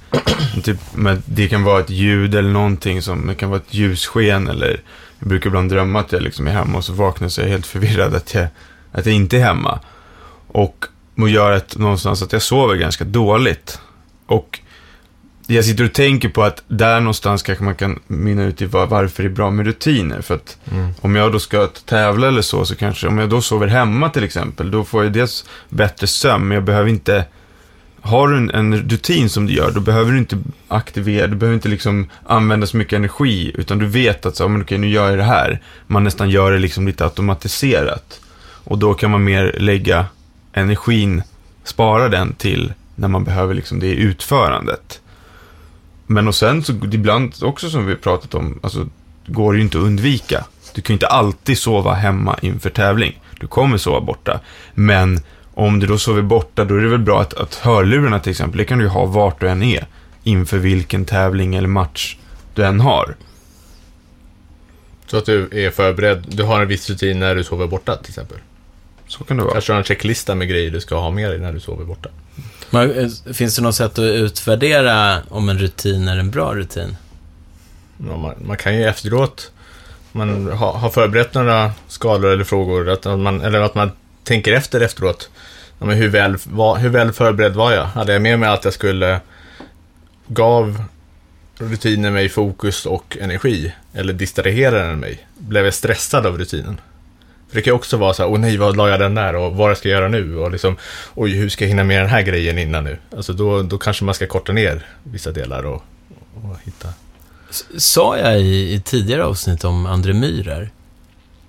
[0.62, 4.48] typ, men det kan vara ett ljud eller någonting som, det kan vara ett ljussken
[4.48, 4.80] eller
[5.18, 7.44] jag brukar ibland drömma att jag liksom är hemma och så vaknar jag så är
[7.44, 8.48] jag helt förvirrad att jag,
[8.92, 9.80] att jag inte är hemma.
[10.48, 10.86] Och
[11.18, 13.80] och gör att, någonstans att jag sover ganska dåligt.
[14.26, 14.60] Och
[15.46, 18.86] jag sitter och tänker på att där någonstans kanske man kan mynna ut i var,
[18.86, 20.20] varför det är bra med rutiner.
[20.20, 20.58] För att
[21.00, 24.24] om jag då ska tävla eller så, så kanske, om jag då sover hemma till
[24.24, 27.24] exempel, då får jag dels bättre sömn, men jag behöver inte,
[28.06, 30.38] har du en, en rutin som du gör, då behöver du inte
[30.68, 34.62] aktivera, du behöver inte liksom använda så mycket energi, utan du vet att så, men
[34.62, 35.62] okej, nu gör jag det här.
[35.86, 38.20] Man nästan gör det liksom lite automatiserat.
[38.64, 40.06] Och då kan man mer lägga
[40.52, 41.22] energin,
[41.64, 45.00] spara den till när man behöver liksom det i utförandet.
[46.06, 48.86] Men och sen så ibland också som vi har pratat om, alltså
[49.26, 50.44] går det ju inte att undvika.
[50.74, 53.20] Du kan ju inte alltid sova hemma inför tävling.
[53.40, 54.40] Du kommer sova borta.
[54.74, 55.20] Men
[55.56, 58.58] om du då sover borta, då är det väl bra att, att hörlurarna till exempel,
[58.58, 59.86] det kan du ha vart du än är.
[60.22, 62.16] Inför vilken tävling eller match
[62.54, 63.16] du än har.
[65.06, 66.24] Så att du är förberedd.
[66.28, 68.38] Du har en viss rutin när du sover borta till exempel.
[69.06, 69.52] Så kan det vara.
[69.52, 72.08] Kanske har en checklista med grejer du ska ha med dig när du sover borta.
[72.70, 76.96] Men, eh, finns det något sätt att utvärdera om en rutin är en bra rutin?
[78.08, 79.52] Ja, man, man kan ju efteråt,
[80.12, 83.90] man har, har förberett några skador eller frågor, att man, eller att man
[84.26, 85.30] tänker efter efteråt.
[85.78, 87.84] Ja, men hur, väl, var, hur väl förberedd var jag?
[87.84, 89.20] Hade jag med mig att jag skulle,
[90.26, 90.82] gav
[91.58, 93.72] rutinen mig fokus och energi?
[93.94, 95.26] Eller distraherade den mig?
[95.38, 96.80] Blev jag stressad av rutinen?
[97.48, 99.36] För det kan ju också vara så här, åh nej, vad la jag den där
[99.36, 100.36] och vad ska jag göra nu?
[100.36, 100.76] Och liksom,
[101.14, 102.98] oj, hur ska jag hinna med den här grejen innan nu?
[103.16, 105.82] Alltså då, då kanske man ska korta ner vissa delar och,
[106.34, 106.88] och hitta.
[107.76, 110.70] Sa jag i, i tidigare avsnitt om André Myhrer?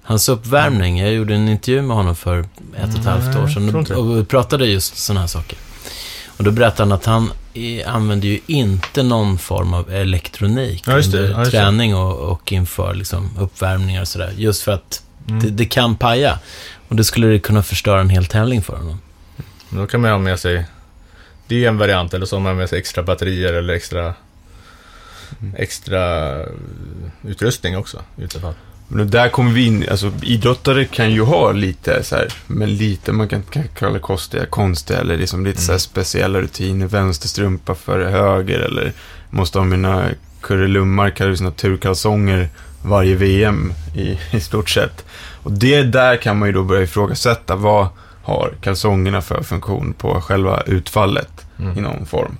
[0.08, 4.20] Hans uppvärmning, jag gjorde en intervju med honom för ett och ett halvt år sedan
[4.20, 5.58] och, pratade just sådana här saker.
[6.38, 10.94] Och då berättade han att han i, använder ju inte någon form av elektronik Ja,
[10.94, 14.34] under Ja, träning och, och inför liksom, uppvärmningar och sådär.
[14.38, 15.40] Just för att Mm.
[15.44, 16.40] det, det kan paja.
[16.88, 19.02] Och det skulle det kunna förstöra en hel tävling för honom.
[19.70, 20.66] Då kan man ha med sig,
[21.48, 24.14] det är ju en variant, eller så har man med sig extra batterier eller extra,
[25.56, 26.48] extra eh,
[27.24, 28.54] utrustning också i fall.
[28.88, 33.12] Men där kommer vi in, alltså idrottare kan ju ha lite så här, men lite,
[33.12, 38.10] man kan, kan kalla konstiga, konstiga eller liksom lite så här speciella rutiner, vänsterstrumpa före
[38.10, 38.94] höger eller
[39.30, 40.06] måste ha mina
[40.42, 42.50] kurrelummar, kallas naturkalsonger
[42.84, 45.06] varje VM i, i stort sett.
[45.44, 47.88] Och det där kan man ju då börja ifrågasätta, vad
[48.24, 51.46] har kalsongerna för funktion på själva utfallet
[51.78, 52.38] i någon form.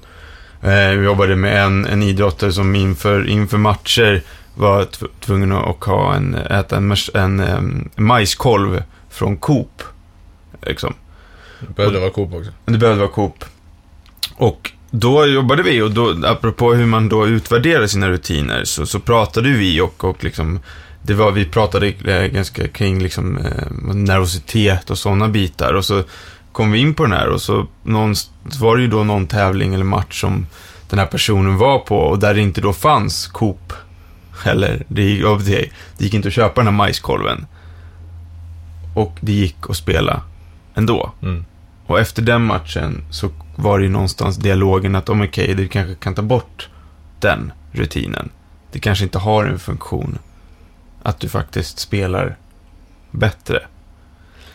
[0.62, 4.22] Eh, vi jobbade med en, en idrottare som inför, inför matcher
[4.58, 9.84] var tv- tvungen att ha en, äta en, en, em, majskolv från Coop.
[10.62, 10.94] Liksom.
[11.60, 12.52] Det behövde vara Coop också.
[12.66, 13.46] Det behövde vara Coop.
[14.36, 19.00] Och då jobbade vi och då, apropå hur man då utvärderar sina rutiner, så, så
[19.00, 20.60] pratade vi och, och liksom,
[21.02, 25.74] det var, vi pratade eh, ganska kring liksom, eh, nervositet och sådana bitar.
[25.74, 26.04] Och så
[26.52, 28.16] kom vi in på den här och så, någon,
[28.60, 30.46] var det ju då någon tävling eller match som
[30.90, 33.74] den här personen var på och där det inte då fanns Coop.
[34.46, 37.46] Eller, det gick, det, gick inte att köpa den här majskolven.
[38.96, 40.22] Och det gick att spela
[40.76, 41.12] ändå.
[41.22, 41.46] Mm.
[41.86, 45.96] Och efter den matchen så var det ju någonstans dialogen att om okej, du kanske
[45.96, 46.70] kan ta bort
[47.20, 48.30] den rutinen.
[48.72, 50.20] Det kanske inte har en funktion
[51.04, 52.36] att du faktiskt spelar
[53.12, 53.62] bättre.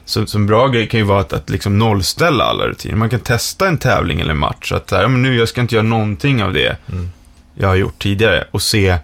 [0.05, 2.97] Så, så en bra grej kan ju vara att, att liksom nollställa alla rutiner.
[2.97, 4.73] Man kan testa en tävling eller en match.
[4.73, 7.11] Att så här, men nu jag ska inte göra någonting av det Mm.
[7.55, 8.45] jag har gjort tidigare.
[8.51, 8.99] Och se,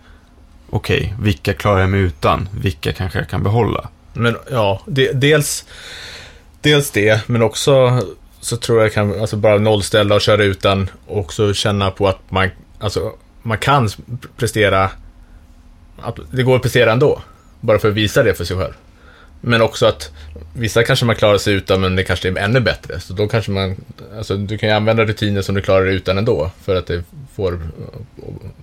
[0.70, 2.48] okej, vilka klarar jag mig utan?
[2.60, 3.88] Vilka kanske jag kan behålla?
[4.12, 5.64] Men ja, de, dels,
[6.60, 8.02] dels det, men också
[8.40, 12.30] så tror jag kan, alltså bara nollställa och köra utan och också känna på att
[12.30, 13.88] man, alltså, man kan
[14.36, 14.90] prestera,
[16.00, 17.22] att det går att prestera ändå.
[17.60, 18.72] Bara för att visa det för sig själv.
[19.40, 20.10] Men också att
[20.52, 23.00] vissa kanske man klarar sig utan, men det kanske är ännu bättre.
[23.00, 23.76] Så då kanske man,
[24.16, 27.04] alltså du kan ju använda rutiner som du klarar dig utan ändå, för att det
[27.36, 27.60] får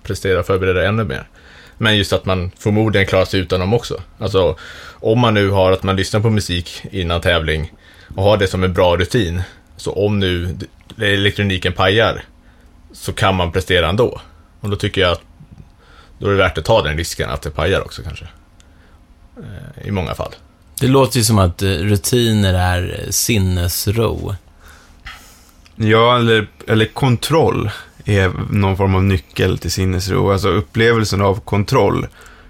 [0.03, 1.27] prestera och förbereda dig ännu mer.
[1.77, 4.01] Men just att man förmodligen klarar sig utan dem också.
[4.19, 4.57] Alltså,
[4.99, 7.73] om man nu har att man lyssnar på musik innan tävling
[8.15, 9.41] och har det som en bra rutin,
[9.77, 10.57] så om nu
[11.01, 12.23] elektroniken pajar,
[12.93, 14.21] så kan man prestera ändå.
[14.59, 15.21] Och då tycker jag att
[16.19, 18.25] då är det värt att ta den risken att det pajar också kanske.
[19.37, 20.35] Eh, I många fall.
[20.79, 24.35] Det låter ju som att eh, rutiner är eh, sinnesro.
[25.75, 27.71] Ja, eller, eller kontroll
[28.05, 30.31] är någon form av nyckel till sinnesro.
[30.31, 32.07] Alltså upplevelsen av kontroll.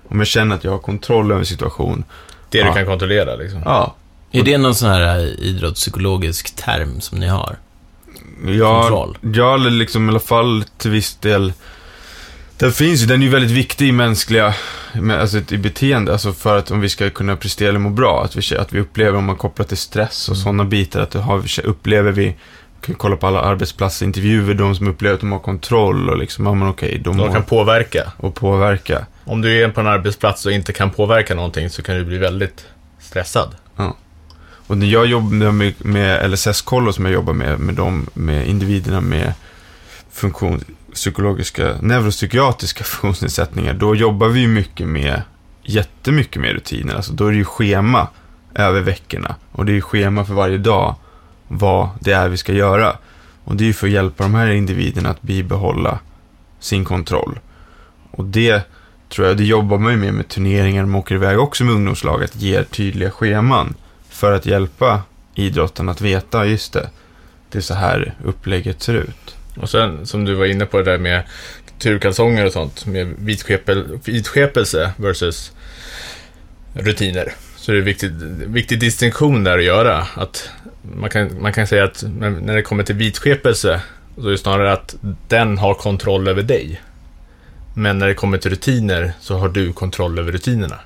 [0.09, 2.03] Om jag känner att jag har kontroll över en situation.
[2.49, 2.67] Det Ja.
[2.67, 3.61] du kan kontrollera liksom.
[3.65, 3.95] Ja,
[4.31, 7.55] Är det någon sån här eh, idrottspsykologisk term som ni har?
[8.47, 9.17] Ja, Kontroll.
[9.33, 11.53] ja, eller liksom i alla fall till viss del.
[12.57, 14.53] Den finns ju, den är ju väldigt viktig i mänskliga,
[15.19, 18.35] alltså i beteende, alltså för att om vi ska kunna prestera eller må bra, att
[18.35, 22.11] vi, att vi upplever, om man kopplar till stress och sådana bitar, att har, upplever
[22.11, 22.35] vi,
[22.85, 26.45] kan kolla på alla arbetsplatser, intervjuer, de som upplever att de har kontroll och liksom,
[26.45, 28.11] ja men okej, de, De kan påverka.
[28.17, 29.05] och påverka.
[29.23, 32.17] Om du är på en arbetsplats och inte kan påverka någonting så kan du bli
[32.17, 32.65] väldigt
[32.99, 33.55] stressad.
[34.67, 39.01] Och när jag jobbar med, med LSS-kollo som jag jobbar med, med de, med individerna
[39.01, 39.33] med
[40.11, 45.21] funktion, psykologiska, neuropsykiatriska funktionsnedsättningar, då jobbar vi mycket med,
[45.63, 46.95] jättemycket med rutiner.
[46.95, 48.07] Alltså då är det ju schema
[48.55, 49.35] över veckorna.
[49.51, 50.95] Och det är schema för varje dag
[51.47, 52.97] vad det är vi ska göra.
[53.43, 55.99] Och det är ju för att hjälpa de här individerna att bibehålla
[56.59, 57.39] sin kontroll.
[58.11, 58.61] Och det
[59.09, 62.23] tror jag, det jobbar man ju med med turneringar, de åker iväg också med ungdomslag,
[62.23, 63.75] att ge tydliga scheman
[64.09, 65.01] för att hjälpa
[65.35, 66.89] idrotten att veta, just det,
[67.49, 69.35] det är så här upplägget ser ut.
[69.57, 71.23] Och sen som du var inne på det där med
[71.79, 75.51] turkalsonger och sånt, med vitskepel, vitskepelse versus
[76.73, 77.33] rutiner.
[77.65, 80.07] Så det är en viktig distinktion där att göra.
[80.15, 80.49] Att
[80.81, 83.81] man, kan, man kan säga att när det kommer till vitskepelse,
[84.15, 84.95] så är det snarare att
[85.27, 86.81] den har kontroll över dig.
[87.73, 90.79] Men när det kommer till rutiner så har du kontroll över rutinerna.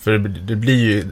[0.00, 1.04] För det, blir ju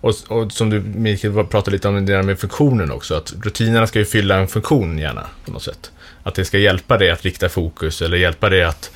[0.00, 3.86] och, och som du, Mikael, pratade lite om det där med funktionen också, att rutinerna
[3.86, 5.90] ska ju fylla en funktion gärna, på något sätt.
[6.22, 8.90] Att det ska hjälpa dig att rikta fokus, eller hjälpa dig att,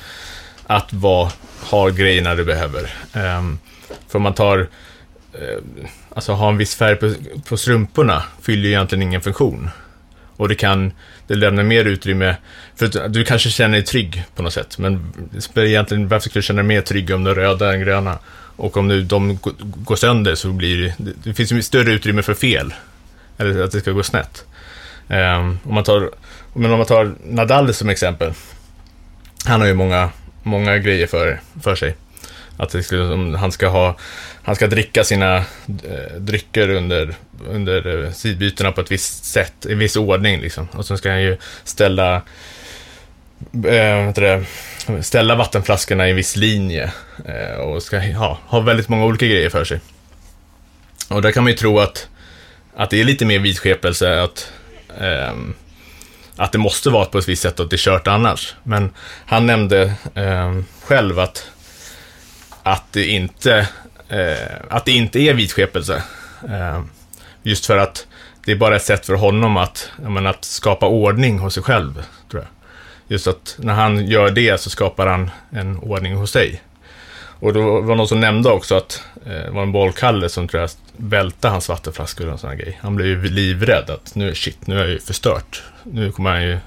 [0.67, 2.93] att vara, ha grejerna du behöver.
[3.13, 3.59] Um,
[4.07, 4.67] för om man tar,
[5.33, 5.57] eh,
[6.15, 7.13] alltså ha en viss färg på,
[7.49, 9.69] på strumporna, fyller ju egentligen ingen funktion.
[10.37, 10.91] Och det kan,
[11.27, 12.35] det lämnar mer utrymme,
[12.75, 15.13] för att du kanske känner dig trygg på något sätt, men
[15.55, 18.19] egentligen, varför skulle du känna dig mer trygg om de är röda än gröna?
[18.57, 22.33] Och om nu de går sönder så blir det, det, finns ju större utrymme för
[22.33, 22.73] fel.
[23.37, 24.45] Eller att det ska gå snett.
[25.09, 26.11] Ehm, om man tar,
[26.53, 28.33] men om man tar Nadal som exempel.
[29.45, 30.09] Han har ju många,
[30.43, 31.95] många grejer för, för sig.
[32.57, 33.97] Att det skulle, han ska ha,
[34.43, 37.15] han ska dricka sina eh, drycker under,
[37.49, 40.67] under eh, sidbytena på ett visst sätt, i viss ordning liksom.
[40.71, 42.15] Och sen ska han ju ställa,
[43.53, 44.45] eh, det,
[45.01, 46.91] ställa vattenflaskorna i en viss linje.
[47.25, 49.79] Eh, och ska ha, ha väldigt många olika grejer för sig.
[51.09, 52.07] Och där kan man ju tro att,
[52.75, 54.51] att det är lite mer vidskepelse, att,
[54.99, 55.53] ehm,
[56.35, 58.55] att det måste vara på ett visst sätt och att det är kört annars.
[58.63, 58.93] Men
[59.25, 61.47] han nämnde eh, själv att,
[62.71, 63.67] att, det inte,
[64.09, 66.03] eh, att det inte är vidskepelse.
[66.49, 66.81] Eh,
[67.43, 68.07] just för att
[68.45, 72.03] det är bara ett sätt för honom att, menar, att skapa ordning hos sig själv,
[72.31, 72.49] tror jag.
[73.07, 76.61] Just att när han gör det så skapar han en ordning hos sig.
[77.39, 80.47] Och då var det någon som nämnde också att eh, det var en bollkalle som
[80.47, 82.79] tror jag välte hans vattenflaskor och en sån här grej.
[82.81, 85.63] Han blev ju livrädd att nu, shit, nu är jag ju förstört.
[85.83, 86.57] Nu kommer han ju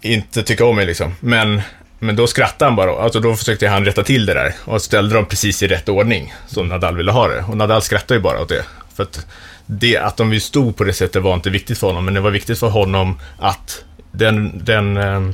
[0.00, 1.14] inte tycka om mig liksom.
[1.20, 1.62] Men,
[1.98, 3.02] men då skrattade han bara.
[3.02, 6.34] Alltså då försökte han rätta till det där och ställde dem precis i rätt ordning
[6.46, 7.44] som Nadal ville ha det.
[7.48, 8.64] Och Nadal skrattade ju bara åt det.
[8.94, 9.26] För att
[9.66, 12.30] det, att de stod på det sättet var inte viktigt för honom, men det var
[12.30, 15.30] viktigt för honom att den, den eh,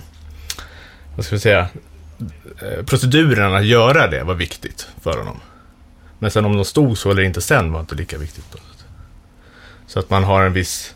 [1.17, 1.69] vad ska vi säga,
[2.63, 5.41] eh, proceduren att göra det var viktigt för honom.
[6.19, 8.51] Men sen om de stod så eller inte sen var inte lika viktigt.
[8.51, 8.59] På.
[9.87, 10.95] Så att man har en viss,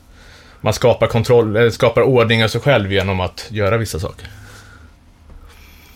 [0.61, 4.29] man skapar kontroll, eller skapar ordning av sig själv genom att göra vissa saker.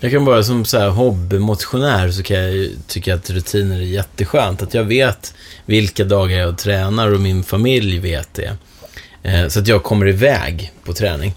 [0.05, 3.81] Jag kan bara som så här hobbymotionär så kan jag ju tycka att rutiner är
[3.81, 4.63] jätteskönt.
[4.63, 5.35] Att jag vet
[5.67, 8.57] vilka dagar jag tränar och min familj vet det.
[9.23, 11.35] Eh, så att jag kommer iväg på träning.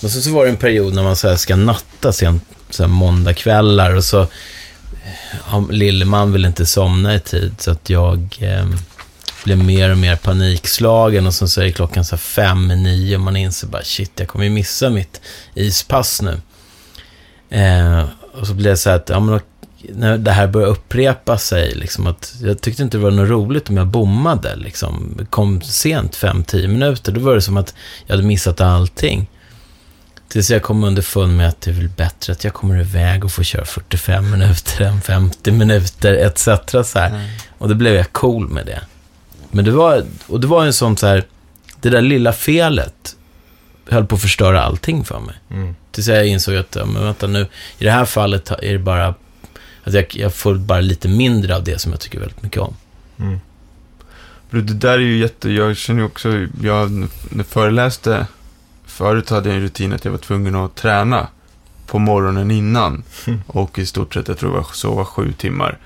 [0.00, 2.82] Men så, så var det en period när man så här ska natta sent, så
[2.82, 4.28] här måndagkvällar och så eh,
[5.50, 8.66] ja, Lilleman vill inte somna i tid så att jag eh,
[9.44, 13.22] blev mer och mer panikslagen och sen så är klockan så här fem, nio och
[13.22, 15.20] man inser bara shit, jag kommer ju missa mitt
[15.54, 16.40] ispass nu.
[17.54, 18.04] Eh,
[18.40, 19.40] och så blev det så här att, ja men
[19.88, 23.68] när det här började upprepa sig, liksom att jag tyckte inte det var något roligt
[23.68, 25.20] om jag bommade, liksom.
[25.30, 27.74] Kom sent 5-10 minuter, då var det som att
[28.06, 29.30] jag hade missat allting.
[30.28, 33.32] Tills jag kom underfund med att det är väl bättre att jag kommer iväg och
[33.32, 36.44] får köra 45 minuter än 50 minuter, etc.
[36.90, 37.10] Så här.
[37.10, 37.28] Mm.
[37.58, 38.80] Och då blev jag cool med det.
[39.50, 41.24] Men det var, och det var en sån så här,
[41.80, 43.16] det där lilla felet
[43.86, 45.34] höll på att förstöra allting för mig.
[45.50, 45.74] Mm.
[45.92, 47.46] Tills jag insåg att, ja, men vänta nu,
[47.78, 49.14] i det här fallet är det bara,
[49.84, 52.76] att jag, jag får bara lite mindre av det som jag tycker väldigt mycket om.
[53.18, 53.40] Mm.
[54.50, 58.26] Det där är ju jätte, jag känner ju också, jag när jag föreläste,
[58.86, 61.28] förut hade jag en rutin att jag var tvungen att träna
[61.86, 63.02] på morgonen innan.
[63.46, 65.78] Och i stort sett, jag tror var sova sju timmar.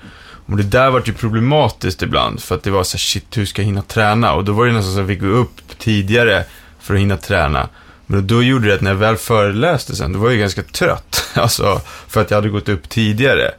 [0.45, 3.45] Och det där var ju problematiskt ibland, för att det var så här, shit, hur
[3.45, 4.33] ska jag hinna träna?
[4.33, 6.45] Och då var det nästan så att jag fick gå upp tidigare
[6.79, 7.69] för att hinna träna.
[8.11, 11.25] Men då gjorde det att när jag väl föreläste sen, då var jag ganska trött.
[11.33, 13.51] Alltså, för att jag hade gått upp tidigare.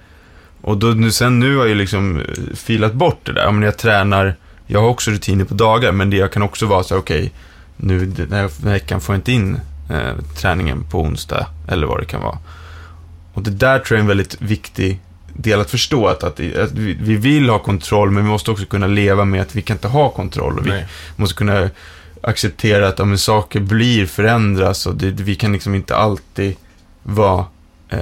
[0.60, 3.42] Och då, nu, sen nu har jag ju liksom eh, filat bort det där.
[3.42, 4.36] Ja, men jag tränar,
[4.66, 7.32] jag har också rutiner på dagar, men det jag kan också vara så okej,
[7.76, 12.04] nu den här veckan får jag inte in eh, träningen på onsdag, eller vad det
[12.04, 12.38] kan vara.
[13.34, 15.00] Och det där tror jag är en väldigt viktig
[15.34, 18.66] del att förstå, att, att, att vi, vi vill ha kontroll, men vi måste också
[18.66, 20.58] kunna leva med att vi kan inte ha kontroll.
[20.58, 20.86] Och vi Nej.
[21.16, 21.70] måste kunna
[22.22, 26.56] acceptera att men saker blir, förändras och det, vi kan liksom inte alltid
[27.02, 27.46] vara
[27.88, 28.00] eh,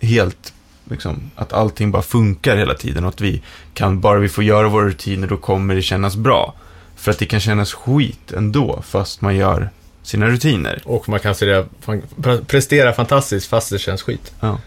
[0.00, 0.52] helt,
[0.90, 3.42] liksom, att allting bara funkar hela tiden och att vi
[3.74, 6.54] kan, bara vi får göra våra rutiner, då kommer det kännas bra.
[6.96, 9.70] För att det kan kännas skit ändå, fast man gör
[10.02, 10.82] sina rutiner.
[10.84, 11.34] Och man kan
[11.80, 12.02] fan-
[12.46, 14.32] prestera fantastiskt fast det känns skit.
[14.40, 14.58] Ja.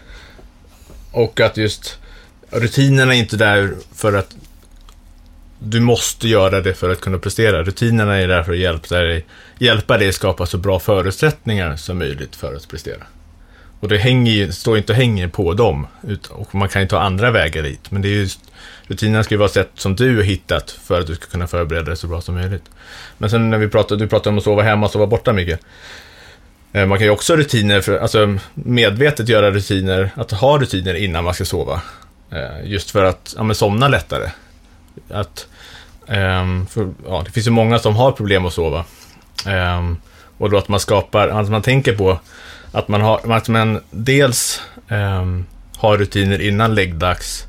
[1.12, 1.98] Och att just
[2.50, 4.36] rutinerna är inte där för att
[5.58, 7.62] du måste göra det för att kunna prestera.
[7.62, 9.24] Rutinerna är där för att hjälpa dig,
[9.58, 13.02] hjälpa dig skapa så bra förutsättningar som möjligt för att prestera.
[13.80, 15.86] Och det hänger, ju- står inte och hänger på dem.
[16.30, 17.90] Och man kan ju ta andra vägar dit.
[17.90, 18.40] Men det är just,
[18.86, 21.84] rutinerna ska ju vara sätt som du har hittat för att du ska kunna förbereda
[21.86, 22.64] dig så bra som möjligt.
[23.18, 25.60] Men sen när vi pratar, du pratar om att sova hemma och sova borta mycket.
[26.72, 30.94] Eh, man kan ju också ha rutiner, för, alltså medvetet göra rutiner, att ha rutiner
[30.94, 31.80] innan man ska sova.
[32.30, 34.30] Eh, just för att ja, men somna lättare.
[35.10, 35.46] Att,
[36.06, 38.84] um, för, ja, det finns ju många som har problem att sova.
[39.46, 39.96] Um,
[40.38, 42.18] och då att man skapar, att man tänker på
[42.72, 47.46] att man har, att man dels um, har rutiner innan läggdags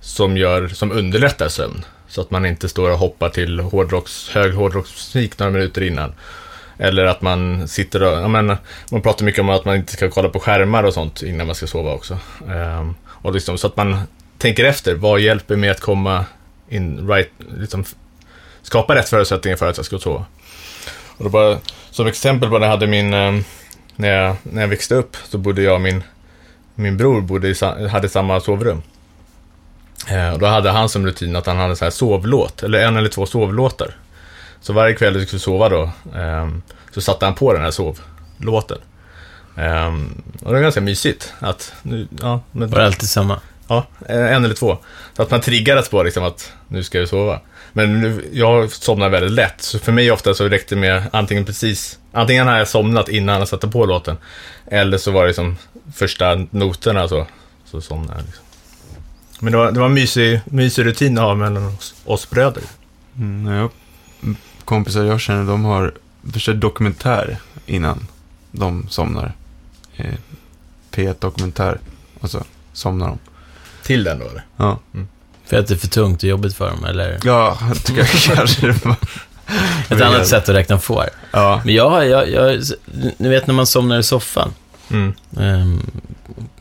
[0.00, 1.84] som, gör, som underlättar sömn.
[2.08, 6.12] Så att man inte står och hoppar till hårdrocks, hög hårdrocksmusik några minuter innan.
[6.78, 8.56] Eller att man sitter och, ja, men,
[8.90, 11.56] man pratar mycket om att man inte ska kolla på skärmar och sånt innan man
[11.56, 12.18] ska sova också.
[12.46, 14.00] Um, och liksom, så att man
[14.38, 16.24] tänker efter, vad hjälper mig att komma
[16.70, 17.84] in right, liksom,
[18.62, 20.24] skapa rätt förutsättningar för att jag ska sova.
[21.16, 21.58] Och då bara,
[21.90, 23.44] som exempel på när jag hade min, ehm,
[23.96, 26.02] när jag, när jag växte upp så bodde jag och min,
[26.74, 27.54] min bror bodde i,
[27.90, 28.82] hade samma sovrum.
[30.08, 32.96] Eh, och då hade han som rutin att han hade så här sovlåt, eller en
[32.96, 33.96] eller två sovlåtar.
[34.60, 38.78] Så varje kväll du skulle sova då, ehm, så satte han på den här sovlåten.
[39.56, 43.40] Ehm, och det var ganska mysigt att, nu, ja, men, Var det alltid samma?
[43.70, 44.78] Ja, eh, en eller två.
[45.16, 47.40] Så att man triggades på liksom att nu ska jag sova.
[47.72, 51.44] Men nu, jag somnar väldigt lätt, så för mig ofta så räckte det med antingen
[51.44, 54.16] precis, antingen har jag somnat innan jag satte på låten,
[54.66, 55.56] eller så var det liksom
[55.94, 57.26] första noterna så,
[57.64, 58.44] så somnade jag liksom.
[59.40, 62.62] Men det var, det var en mysig, mysig rutin att ha mellan oss, oss bröder.
[63.16, 63.70] Mm, jag,
[64.22, 65.94] mm, kompisar jag känner, de har
[66.32, 68.06] försökt dokumentär innan
[68.52, 69.32] de somnar.
[69.96, 70.14] Eh,
[70.90, 71.80] P1 dokumentär.
[72.20, 73.18] Och så somnar de.
[73.90, 74.42] Till den då eller?
[74.56, 74.78] Ja,
[75.46, 77.18] För att det är för tungt och jobbigt för dem, eller?
[77.24, 78.96] ja jag tycker kanske det var...
[79.88, 81.04] Ett annat sätt att räkna får.
[81.30, 82.60] Ja, Men jag har, jag, jag,
[83.16, 84.54] ni vet när man somnar i soffan,
[84.90, 85.14] Mm.
[85.36, 85.90] um,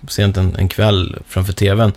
[0.07, 1.91] sent en, en kväll framför tvn,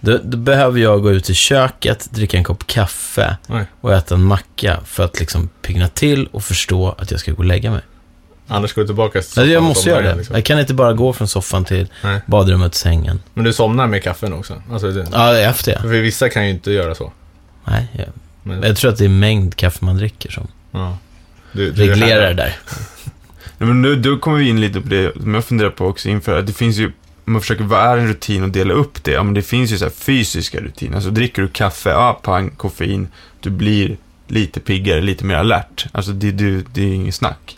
[0.00, 3.64] då, då behöver jag gå ut i köket, dricka en kopp kaffe Oj.
[3.80, 7.38] och äta en macka för att liksom pigna till och förstå att jag ska gå
[7.38, 7.82] och lägga mig.
[8.48, 10.14] Annars går du tillbaka till soffan jag och måste göra det.
[10.14, 10.34] liksom.
[10.34, 12.20] Jag kan inte bara gå från soffan till Nej.
[12.26, 13.20] badrummet till sängen.
[13.34, 14.62] Men du somnar med kaffen också?
[14.72, 15.80] Alltså, det, Ja, efter det.
[15.80, 17.12] För vissa kan ju inte göra så.
[17.64, 18.06] Nej, jag,
[18.42, 20.98] Men, jag tror att det är mängd kaffe man dricker som ja.
[21.52, 22.56] du, du reglerar det där.
[23.58, 26.38] Men nu, då kommer vi in lite på det som jag funderar på också inför.
[26.38, 26.86] att Det finns ju,
[27.24, 29.10] om man försöker, vad är en rutin och dela upp det?
[29.10, 30.94] Ja, men det finns ju så här fysiska rutiner.
[30.94, 33.08] Alltså dricker du kaffe, ja, pang, koffein.
[33.40, 33.96] Du blir
[34.26, 35.86] lite piggare, lite mer alert.
[35.92, 37.57] Alltså det, du, det är inget snack.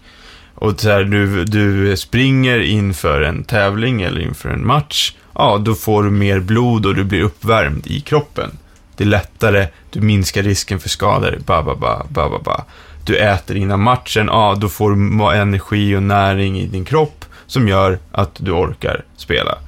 [0.60, 5.14] Och så här, du, du springer inför en tävling eller inför en match.
[5.34, 8.50] Ja, då får du mer blod och du blir uppvärmd i kroppen.
[8.96, 12.64] Det är lättare, du minskar risken för skador, ba, ba, ba, ba, ba, ba.
[13.04, 17.24] Du äter innan matchen, ja, då får du energi och näring i din kropp.
[17.46, 19.58] som gör att du orkar spela.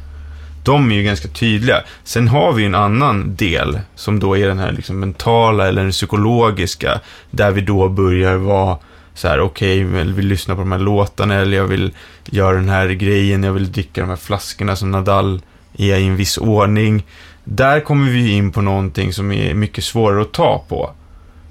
[0.64, 1.82] De är ju ganska tydliga.
[2.04, 5.90] Sen har vi en annan del som då är den här liksom mentala eller den
[5.90, 7.00] psykologiska.
[7.30, 8.78] Där vi då börjar vara
[9.14, 11.94] så här, okej, okay, jag vill lyssna på de här låtarna eller jag vill
[12.24, 15.42] göra den här grejen, jag vill dricka de här flaskorna som Nadal
[15.76, 17.06] är i en viss ordning.
[17.44, 20.90] Där kommer vi in på någonting som är mycket svårare att ta på.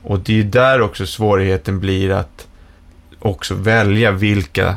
[0.04, 2.48] Och det är där också svårigheten blir att
[3.20, 4.76] också välja vilka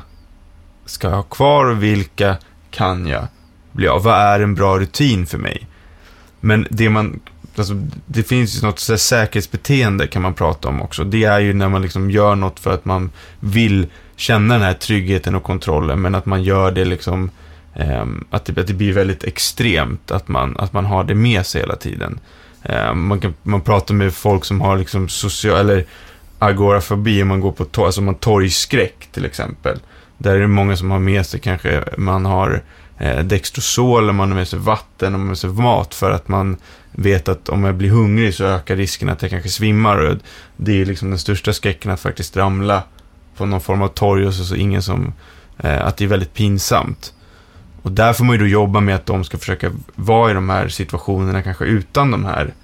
[0.86, 2.36] ska jag ha kvar och vilka
[2.70, 3.26] kan jag
[3.72, 4.02] bli av?
[4.02, 5.66] Vad är en bra rutin för mig?
[6.40, 7.20] Men det man,
[7.58, 7.74] alltså,
[8.06, 11.04] det finns ju något så säkerhetsbeteende kan man prata om också.
[11.04, 13.86] Det är ju när man liksom gör något för att man vill
[14.16, 17.30] känna den här tryggheten och kontrollen, men att man gör det liksom,
[17.74, 21.46] eh, att, det, att det blir väldigt extremt, att man, att man har det med
[21.46, 22.20] sig hela tiden.
[22.62, 25.84] Eh, man, kan, man pratar med folk som har liksom social, eller
[26.38, 29.78] agorafobi, om man går på torg, alltså man torgskräck till exempel.
[30.18, 32.62] Där är det många som har med sig kanske, man har
[32.98, 36.28] eh, Dextrosol, man har med sig vatten och man har med sig mat för att
[36.28, 36.56] man
[36.94, 39.96] vet att om jag blir hungrig så ökar risken att jag kanske svimmar.
[39.96, 40.16] Och
[40.56, 42.82] det är liksom den största skräcken att faktiskt ramla
[43.36, 45.12] på någon form av torg och så, så ingen som,
[45.58, 47.14] eh, att det är väldigt pinsamt.
[47.82, 50.48] Och där får man ju då jobba med att de ska försöka vara i de
[50.48, 52.54] här situationerna kanske utan de här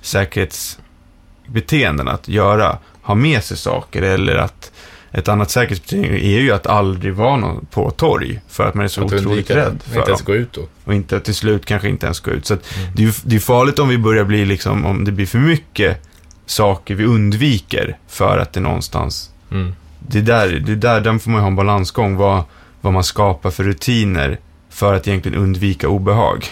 [0.00, 4.72] säkerhetsbeteendena att göra, ha med sig saker eller att
[5.12, 8.40] ett annat säkerhetsbeteende är ju att aldrig vara någon på torg.
[8.48, 10.62] För att man är så att otroligt rädd för Inte ens gå ut då.
[10.84, 12.46] Och inte, till slut kanske inte ens gå ut.
[12.46, 12.64] Så mm.
[12.94, 15.38] det, är ju, det är farligt om vi börjar bli liksom, om det blir för
[15.38, 16.06] mycket
[16.46, 19.30] saker vi undviker för att det någonstans...
[19.50, 19.74] Mm.
[20.08, 22.16] Det är där, det är där, den får man ha en balansgång.
[22.16, 22.42] Vad,
[22.80, 24.38] vad man skapar för rutiner
[24.70, 26.46] för att egentligen undvika obehag.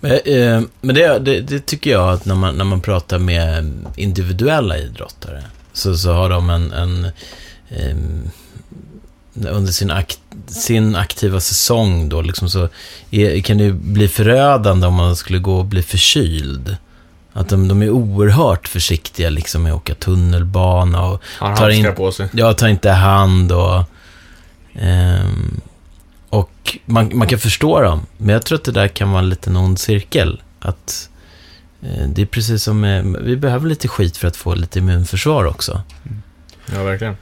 [0.00, 3.86] Men, eh, men det, det, det, tycker jag att när man, när man pratar med
[3.96, 5.42] individuella idrottare
[5.78, 7.04] så, så har de en, en
[7.68, 7.96] eh,
[9.46, 12.68] under sin, akt, sin aktiva säsong då, liksom så
[13.10, 16.76] är, kan det ju bli förödande om man skulle gå och bli förkyld.
[17.32, 21.94] Att de, de är oerhört försiktiga liksom med att åka tunnelbana och Han tar, in,
[21.94, 22.28] på sig.
[22.32, 23.84] Ja, tar inte hand och...
[24.82, 25.60] Um,
[26.30, 29.28] och man, man kan förstå dem, men jag tror att det där kan vara en
[29.28, 30.42] liten ond cirkel.
[30.60, 31.07] Att
[32.14, 35.82] det är precis som, med, vi behöver lite skit för att få lite immunförsvar också.
[36.74, 37.16] Ja, verkligen.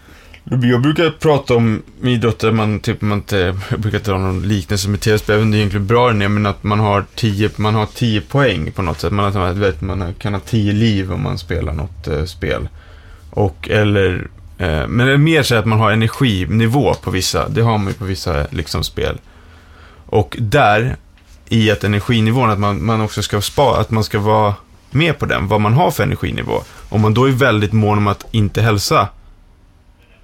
[0.50, 5.00] Jag brukar prata om idrotter, man, typ, man inte, jag brukar dra någon liknelse med
[5.00, 7.86] tv-spel, jag vet inte egentligen bra den är, men att man har tio, man har
[7.86, 9.12] tio poäng på något sätt.
[9.12, 12.68] Man, har, vet, man kan ha tio liv om man spelar något eh, spel.
[13.30, 14.28] Och, eller,
[14.58, 17.88] eh, men det är mer så att man har energinivå på vissa, det har man
[17.88, 19.18] ju på vissa liksom, spel.
[20.06, 20.96] Och där
[21.48, 24.54] i att energinivån, att man, man också ska spara, att man ska vara
[24.90, 26.62] med på den, vad man har för energinivå.
[26.88, 29.08] Om man då är väldigt mån om att inte hälsa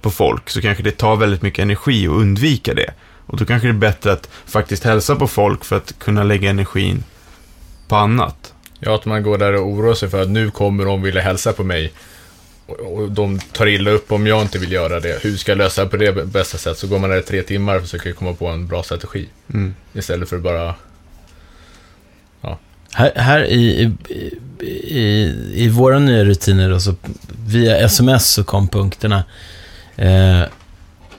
[0.01, 2.93] på folk så kanske det tar väldigt mycket energi att undvika det.
[3.25, 6.49] Och då kanske det är bättre att faktiskt hälsa på folk för att kunna lägga
[6.49, 7.03] energin
[7.87, 8.53] på annat.
[8.79, 11.53] Ja, att man går där och oroar sig för att nu kommer de vilja hälsa
[11.53, 11.93] på mig.
[12.65, 15.23] Och de tar illa upp om jag inte vill göra det.
[15.23, 16.77] Hur ska jag lösa det på det bästa sätt?
[16.77, 19.29] Så går man där i tre timmar och försöker komma på en bra strategi.
[19.53, 19.75] Mm.
[19.93, 20.75] Istället för att bara
[22.93, 23.91] här, här i, i,
[24.99, 26.95] i, i våra nya rutiner, då, så
[27.47, 29.23] via sms så kom punkterna.
[29.95, 30.41] Eh,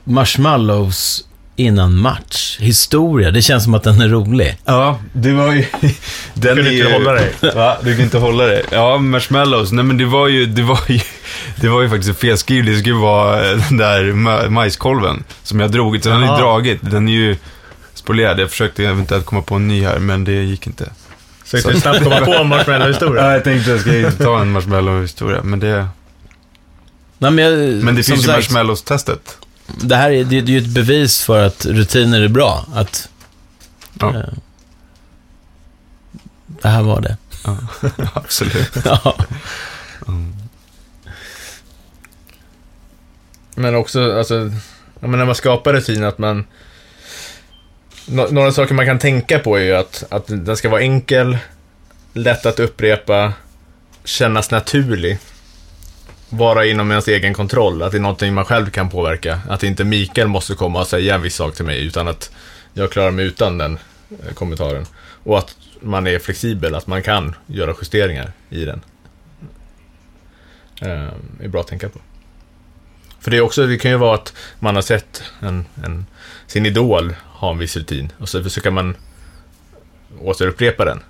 [0.05, 1.25] marshmallows
[1.57, 2.59] innan match.
[2.61, 4.57] Historia, det känns som att den är rolig.
[4.65, 5.67] Ja, det var ju...
[6.35, 7.33] Den du kan inte hålla dig.
[7.55, 7.77] Va?
[7.83, 8.63] Du kan inte hålla dig.
[8.71, 9.73] Ja, marshmallows.
[9.73, 11.01] Nej, men det var ju, det var ju,
[11.57, 12.67] det var ju faktiskt felskrivet.
[12.67, 14.13] Det skulle vara den där
[14.49, 16.03] majskolven som jag drog.
[16.03, 16.79] Så den har ju dragit.
[16.83, 17.37] Den är ju
[17.95, 18.41] spolerad.
[18.41, 20.91] Jag försökte eventuellt komma på en ny här, men det gick inte.
[21.45, 23.25] Försökte du snabbt komma på en marshmallow-historia?
[23.25, 25.89] Ja, jag tänkte jag ska inte ta en marshmallow-historia, men det...
[27.19, 29.39] Nej, men, jag, men det finns ju marshmallows-testet.
[29.67, 32.67] Det här är, det, det är ju ett bevis för att rutiner är bra.
[32.75, 33.09] Att...
[34.01, 34.15] Ja.
[34.15, 34.25] Eh,
[36.47, 37.17] det här var det.
[37.45, 37.57] Ja,
[38.15, 38.77] absolut.
[38.85, 39.17] ja.
[40.09, 40.35] Mm.
[43.55, 44.51] Men också, alltså,
[45.01, 46.45] när man skapar rutin, att man
[48.07, 51.39] några saker man kan tänka på är ju att, att den ska vara enkel,
[52.13, 53.33] lätt att upprepa,
[54.05, 55.19] kännas naturlig.
[56.29, 59.41] Vara inom ens egen kontroll, att det är någonting man själv kan påverka.
[59.49, 62.31] Att inte Mikael måste komma och säga en viss sak till mig, utan att
[62.73, 63.79] jag klarar mig utan den
[64.11, 64.87] eh, kommentaren.
[65.25, 68.81] Och att man är flexibel, att man kan göra justeringar i den.
[71.39, 71.99] Det är bra att tänka på.
[73.21, 76.07] För det, är också, det kan ju vara att man har sett en, en,
[76.47, 78.97] sin idol ha en viss rutin och så försöker man
[80.21, 81.01] återupprepa den.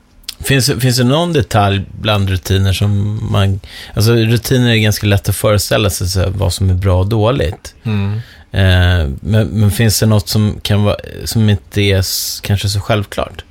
[0.40, 3.60] Finns, finns det någon detalj bland rutiner som man...
[3.94, 7.74] Alltså rutiner är ganska lätt att föreställa sig så vad som är bra och dåligt.
[7.82, 8.14] Mm.
[8.50, 12.04] Eh, men, men finns det något som, kan vara, som inte är
[12.42, 13.44] kanske så självklart?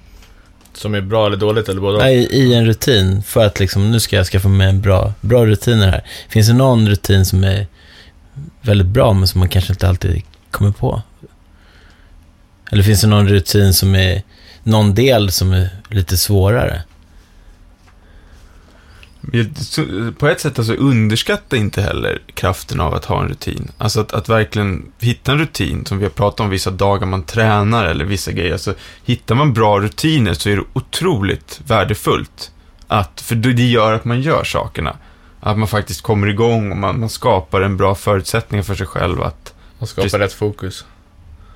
[0.74, 2.12] Som är bra eller dåligt eller både.
[2.12, 5.46] I, I en rutin, för att liksom, nu ska jag skaffa mig en bra, bra
[5.46, 6.04] rutiner här.
[6.30, 7.68] Finns det någon rutin som är
[8.62, 10.22] väldigt bra, men som man kanske inte alltid
[10.52, 11.02] kommer på?
[12.74, 14.24] Eller finns det någon rutin som är,
[14.64, 16.84] någon del som är lite svårare?
[20.18, 23.72] På ett sätt, alltså underskatta inte heller kraften av att ha en rutin.
[23.78, 27.24] Alltså att, att verkligen hitta en rutin, som vi har pratat om vissa dagar man
[27.24, 28.52] tränar eller vissa grejer.
[28.52, 28.74] Alltså,
[29.06, 32.52] hittar man bra rutiner så är det otroligt värdefullt.
[32.88, 34.98] Att, för det gör att man gör sakerna.
[35.40, 39.22] Att man faktiskt kommer igång och man, man skapar en bra förutsättning för sig själv
[39.22, 40.20] att Och skapa Precis.
[40.20, 40.86] rätt fokus.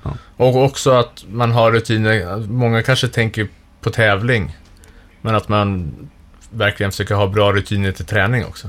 [0.02, 0.10] Ja.
[0.36, 2.36] Och också att man har rutiner.
[2.36, 3.48] Många kanske tänker
[3.80, 4.56] på tävling.
[5.20, 5.92] Men att man
[6.50, 8.68] verkligen försöker ha bra rutiner till träning också.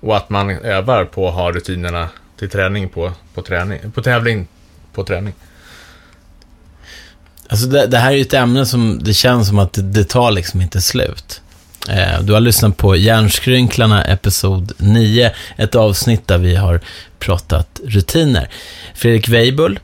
[0.00, 4.48] Och att man övar på att ha rutinerna till träning på, på, träning, på tävling
[4.92, 5.34] på träning.
[7.48, 10.04] Alltså det, det här är ju ett ämne som det känns som att det, det
[10.04, 11.40] tar liksom inte slut.
[11.88, 16.80] Eh, du har lyssnat på Hjärnskrynklarna, episod 9, ett avsnitt där vi har
[17.18, 18.48] pratat rutiner.
[18.94, 19.80] Fredrik Weibull,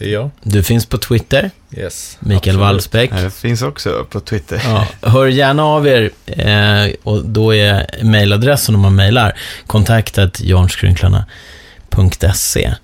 [0.00, 0.30] det är jag.
[0.42, 2.16] du finns på Twitter, Yes.
[2.20, 2.58] Mikael.
[2.58, 3.10] Wallsbäck.
[3.10, 4.62] det finns också på Twitter.
[4.64, 9.32] Ja, hör gärna av er eh, och då är mejladressen om man mejlar
[9.66, 12.74] kontaktat jarnskrynklarna.se.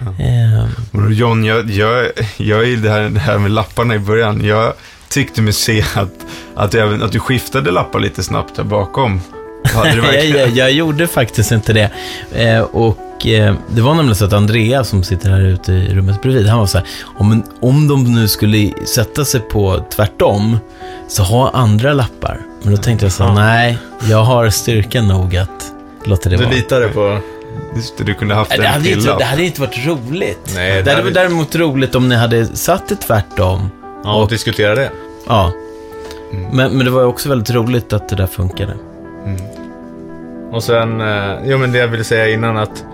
[0.00, 4.44] Eh, Och John, jag, jag, jag är det här, det här med lapparna i början.
[4.44, 4.74] Jag
[5.08, 6.12] tyckte mig se att,
[6.54, 9.20] att, även, att du skiftade lappar lite snabbt där bakom.
[9.64, 10.38] Hade du jag, verkligen?
[10.38, 11.90] jag, jag gjorde faktiskt inte det.
[12.34, 16.22] Eh, och eh, det var nämligen så att Andrea som sitter här ute i rummet
[16.22, 16.86] bredvid, han var så här,
[17.18, 20.58] om, om de nu skulle sätta sig på tvärtom,
[21.08, 22.40] så ha andra lappar.
[22.62, 23.78] Men då tänkte jag så här, nej,
[24.10, 25.72] jag har styrka nog att
[26.04, 26.54] låta det Du vara.
[26.54, 27.18] litade på...
[27.76, 30.52] Just det, du kunde haft Det en hade, till inte, det hade inte varit roligt.
[30.54, 33.70] Nej, det det hade hade- varit däremot roligt om ni hade satt det tvärtom.
[34.04, 34.90] Ja, och diskutera det.
[35.26, 35.52] Ja.
[36.52, 38.74] Men, men det var också väldigt roligt att det där funkade.
[39.26, 39.36] Mm.
[40.52, 42.84] Och sen, eh, jo men det jag ville säga innan att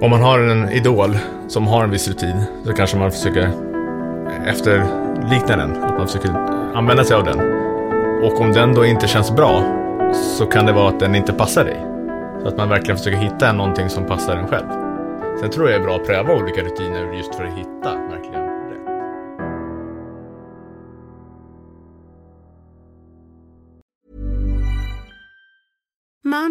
[0.00, 3.50] om man har en idol som har en viss rutin så kanske man försöker
[4.46, 5.82] efterlikna den.
[5.82, 6.30] Att man försöker
[6.74, 7.40] använda sig av den.
[8.24, 9.62] Och om den då inte känns bra
[10.38, 11.86] så kan det vara att den inte passar dig.
[12.42, 14.66] Så att man verkligen försöker hitta någonting som passar en själv.
[15.40, 18.03] Sen tror jag det är bra att pröva olika rutiner just för att hitta